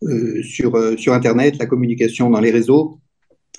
euh, 0.03 0.41
sur 0.43 0.99
sur 0.99 1.13
Internet, 1.13 1.57
la 1.59 1.65
communication 1.65 2.29
dans 2.29 2.41
les 2.41 2.51
réseaux 2.51 2.99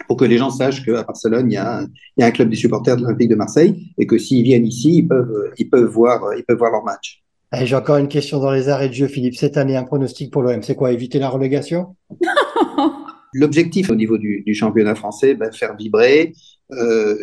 pour 0.07 0.17
que 0.17 0.25
les 0.25 0.39
gens 0.39 0.51
sachent 0.51 0.85
qu'à 0.85 1.03
Barcelone, 1.03 1.51
il 1.51 1.55
y, 1.55 1.57
a 1.57 1.81
un, 1.81 1.85
il 2.17 2.21
y 2.21 2.23
a 2.23 2.27
un 2.27 2.31
club 2.31 2.51
des 2.51 2.57
supporters 2.57 2.97
de 2.97 3.03
l'Olympique 3.03 3.29
de 3.29 3.35
Marseille 3.35 3.93
et 3.99 4.07
que 4.07 4.19
s'ils 4.19 4.45
viennent 4.45 4.67
ici, 4.67 4.99
ils 4.99 5.09
peuvent, 5.09 5.53
ils 5.59 5.69
peuvent, 5.69 5.91
voir, 5.91 6.35
ils 6.37 6.45
peuvent 6.45 6.59
voir 6.59 6.71
leur 6.71 6.85
match. 6.85 7.23
J'ai 7.53 7.77
encore 7.77 7.97
une 7.97 8.09
question 8.09 8.41
dans 8.41 8.53
les 8.53 8.69
arrêts 8.69 8.89
de 8.89 8.95
jeu, 8.95 9.07
Philippe. 9.07 9.37
Cette 9.37 9.57
année, 9.57 9.77
un 9.77 9.85
pronostic 9.85 10.31
pour 10.31 10.43
l'OM, 10.43 10.63
c'est 10.63 10.75
quoi? 10.75 10.93
Éviter 10.93 11.19
la 11.19 11.31
relégation? 11.31 11.97
L'objectif 13.35 13.91
au 13.91 13.95
niveau 13.95 14.19
du, 14.19 14.43
du, 14.45 14.55
championnat 14.55 14.95
français, 14.95 15.35
ben, 15.35 15.51
faire 15.53 15.77
vibrer, 15.77 16.35
euh, 16.73 17.17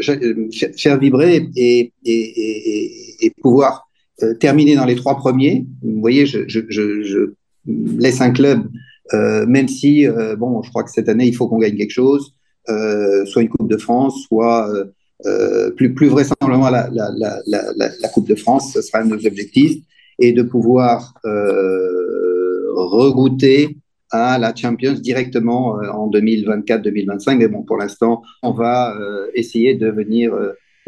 faire 0.78 1.00
vibrer 1.00 1.48
et, 1.56 1.94
et, 2.06 2.12
et, 2.12 3.26
et 3.26 3.34
pouvoir 3.42 3.88
euh, 4.24 4.34
terminer 4.36 4.76
dans 4.76 4.86
les 4.86 4.96
trois 4.96 5.18
premiers. 5.18 5.66
Vous 5.84 6.00
voyez, 6.00 6.26
je, 6.26 6.48
je, 6.48 6.62
je, 6.70 7.04
je 7.04 7.34
laisse 7.98 8.22
un 8.22 8.32
club, 8.32 8.68
euh, 9.14 9.46
même 9.46 9.68
si, 9.68 10.08
bon, 10.38 10.62
je 10.64 10.70
crois 10.70 10.84
que 10.84 10.92
cette 10.92 11.10
année, 11.10 11.28
il 11.28 11.36
faut 11.36 11.48
qu'on 11.48 11.60
gagne 11.60 11.76
quelque 11.76 11.92
chose, 11.92 12.34
euh, 12.34 12.45
soit 12.68 13.42
une 13.42 13.50
Coupe 13.50 13.70
de 13.70 13.78
France, 13.78 14.26
soit 14.28 14.72
euh, 15.26 15.72
plus, 15.72 15.94
plus 15.94 16.08
vraisemblablement 16.08 16.70
la, 16.70 16.90
la, 16.92 17.10
la, 17.16 17.42
la, 17.78 18.10
Coupe 18.10 18.28
de 18.28 18.36
France, 18.36 18.74
ce 18.74 18.82
sera 18.82 19.00
un 19.00 19.06
de 19.06 19.16
nos 19.16 19.26
objectifs 19.26 19.78
et 20.20 20.34
de 20.34 20.44
pouvoir 20.44 21.14
euh, 21.26 22.74
regoûter 22.76 23.78
à 24.12 24.38
la 24.38 24.54
Champions 24.54 24.94
directement 24.94 25.80
euh, 25.80 25.90
en 25.90 26.10
2024-2025. 26.10 27.38
Mais 27.38 27.48
bon, 27.48 27.64
pour 27.64 27.78
l'instant, 27.78 28.24
on 28.44 28.52
va 28.52 28.96
euh, 28.96 29.28
essayer 29.34 29.76
de 29.76 29.90
venir 29.90 30.34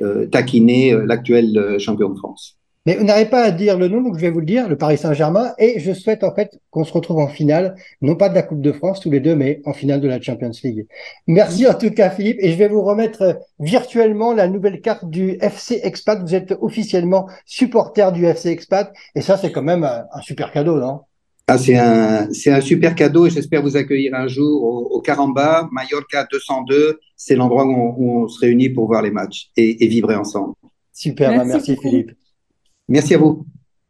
euh, 0.02 0.26
taquiner 0.28 0.96
l'actuel 1.06 1.78
champion 1.80 2.10
de 2.10 2.18
France. 2.18 2.57
Mais 2.88 2.96
vous 2.96 3.04
n'arrivez 3.04 3.30
pas 3.30 3.44
à 3.44 3.52
dire 3.52 3.78
le 3.78 3.90
nom, 3.90 4.02
donc 4.02 4.16
je 4.16 4.22
vais 4.22 4.30
vous 4.30 4.40
le 4.40 4.46
dire, 4.46 4.70
le 4.70 4.78
Paris 4.78 4.98
Saint-Germain. 4.98 5.54
Et 5.58 5.78
je 5.82 5.92
souhaite 5.92 6.24
en 6.24 6.34
fait 6.34 6.58
qu'on 6.72 6.86
se 6.86 6.94
retrouve 6.94 7.20
en 7.20 7.28
finale, 7.28 7.76
non 8.02 8.16
pas 8.16 8.30
de 8.30 8.34
la 8.34 8.44
Coupe 8.44 8.62
de 8.62 8.72
France 8.72 9.02
tous 9.02 9.12
les 9.12 9.20
deux, 9.20 9.36
mais 9.36 9.62
en 9.66 9.74
finale 9.74 10.00
de 10.00 10.08
la 10.08 10.22
Champions 10.22 10.52
League. 10.64 10.88
Merci 11.28 11.68
en 11.68 11.74
tout 11.74 11.92
cas 11.92 12.10
Philippe. 12.10 12.38
Et 12.40 12.50
je 12.50 12.56
vais 12.56 12.70
vous 12.70 12.82
remettre 12.82 13.40
virtuellement 13.60 14.32
la 14.32 14.48
nouvelle 14.48 14.80
carte 14.80 15.04
du 15.10 15.38
FC 15.42 15.82
Expat. 15.84 16.22
Vous 16.22 16.34
êtes 16.34 16.56
officiellement 16.62 17.28
supporter 17.46 18.14
du 18.14 18.26
FC 18.26 18.52
Expat. 18.52 18.94
Et 19.16 19.22
ça, 19.22 19.36
c'est 19.36 19.52
quand 19.52 19.64
même 19.64 19.84
un 19.84 20.22
super 20.22 20.54
cadeau, 20.54 20.80
non? 20.80 21.02
Ah, 21.48 21.58
c'est 21.58 21.76
un, 21.76 22.32
c'est 22.32 22.52
un 22.52 22.62
super 22.62 22.96
cadeau 22.96 23.26
et 23.26 23.30
j'espère 23.32 23.62
vous 23.64 23.76
accueillir 23.76 24.16
un 24.16 24.30
jour 24.30 24.64
au, 24.64 24.96
au 24.96 25.02
Caramba, 25.02 25.68
Mallorca 25.74 26.26
202. 26.32 27.02
C'est 27.18 27.36
l'endroit 27.36 27.66
où 27.66 27.72
on, 27.72 27.96
où 27.98 28.24
on, 28.24 28.28
se 28.30 28.40
réunit 28.40 28.70
pour 28.70 28.88
voir 28.88 29.02
les 29.02 29.12
matchs 29.12 29.50
et, 29.58 29.84
et 29.84 29.88
vibrer 29.90 30.16
ensemble. 30.16 30.54
Super, 30.94 31.32
merci, 31.32 31.52
merci 31.52 31.76
Philippe. 31.76 32.12
Merci 32.88 33.16
à 33.16 33.18
vous. 33.18 33.46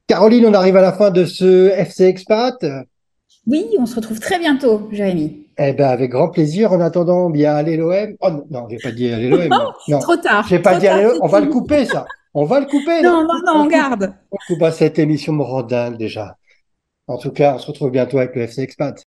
Caroline, 0.07 0.45
on 0.45 0.53
arrive 0.53 0.77
à 0.77 0.81
la 0.81 0.93
fin 0.93 1.11
de 1.11 1.25
ce 1.25 1.69
FC 1.69 2.05
Expat. 2.05 2.65
Oui, 3.45 3.65
on 3.77 3.85
se 3.85 3.95
retrouve 3.95 4.19
très 4.19 4.39
bientôt, 4.39 4.89
Jérémy. 4.91 5.47
Eh 5.57 5.73
ben, 5.73 5.87
avec 5.87 6.11
grand 6.11 6.29
plaisir. 6.29 6.71
En 6.71 6.81
attendant, 6.81 7.29
bien 7.29 7.55
allez 7.55 7.77
l'OM. 7.77 8.15
Oh 8.21 8.29
non, 8.49 8.67
j'ai 8.69 8.77
pas 8.77 8.91
dit 8.91 9.11
allez 9.11 9.29
l'OM. 9.29 9.47
Non, 9.47 9.71
non, 9.87 9.99
trop 9.99 10.17
tard. 10.17 10.45
j'ai 10.47 10.59
pas 10.59 10.77
dit 10.77 10.87
allez 10.87 11.03
l'OM. 11.03 11.17
On 11.21 11.27
va 11.27 11.39
le 11.39 11.47
couper, 11.47 11.85
ça. 11.85 12.05
On 12.33 12.45
va 12.45 12.59
le 12.59 12.65
couper. 12.65 13.01
Non, 13.01 13.23
non, 13.23 13.41
non, 13.45 13.61
on 13.63 13.67
garde. 13.67 14.13
On 14.31 14.37
coupe 14.47 14.63
à 14.63 14.71
cette 14.71 14.99
émission 14.99 15.33
dingue 15.63 15.97
déjà. 15.97 16.35
En 17.07 17.17
tout 17.17 17.31
cas, 17.31 17.55
on 17.55 17.59
se 17.59 17.67
retrouve 17.67 17.91
bientôt 17.91 18.17
avec 18.17 18.35
le 18.35 18.43
FC 18.43 18.61
Expat. 18.61 19.03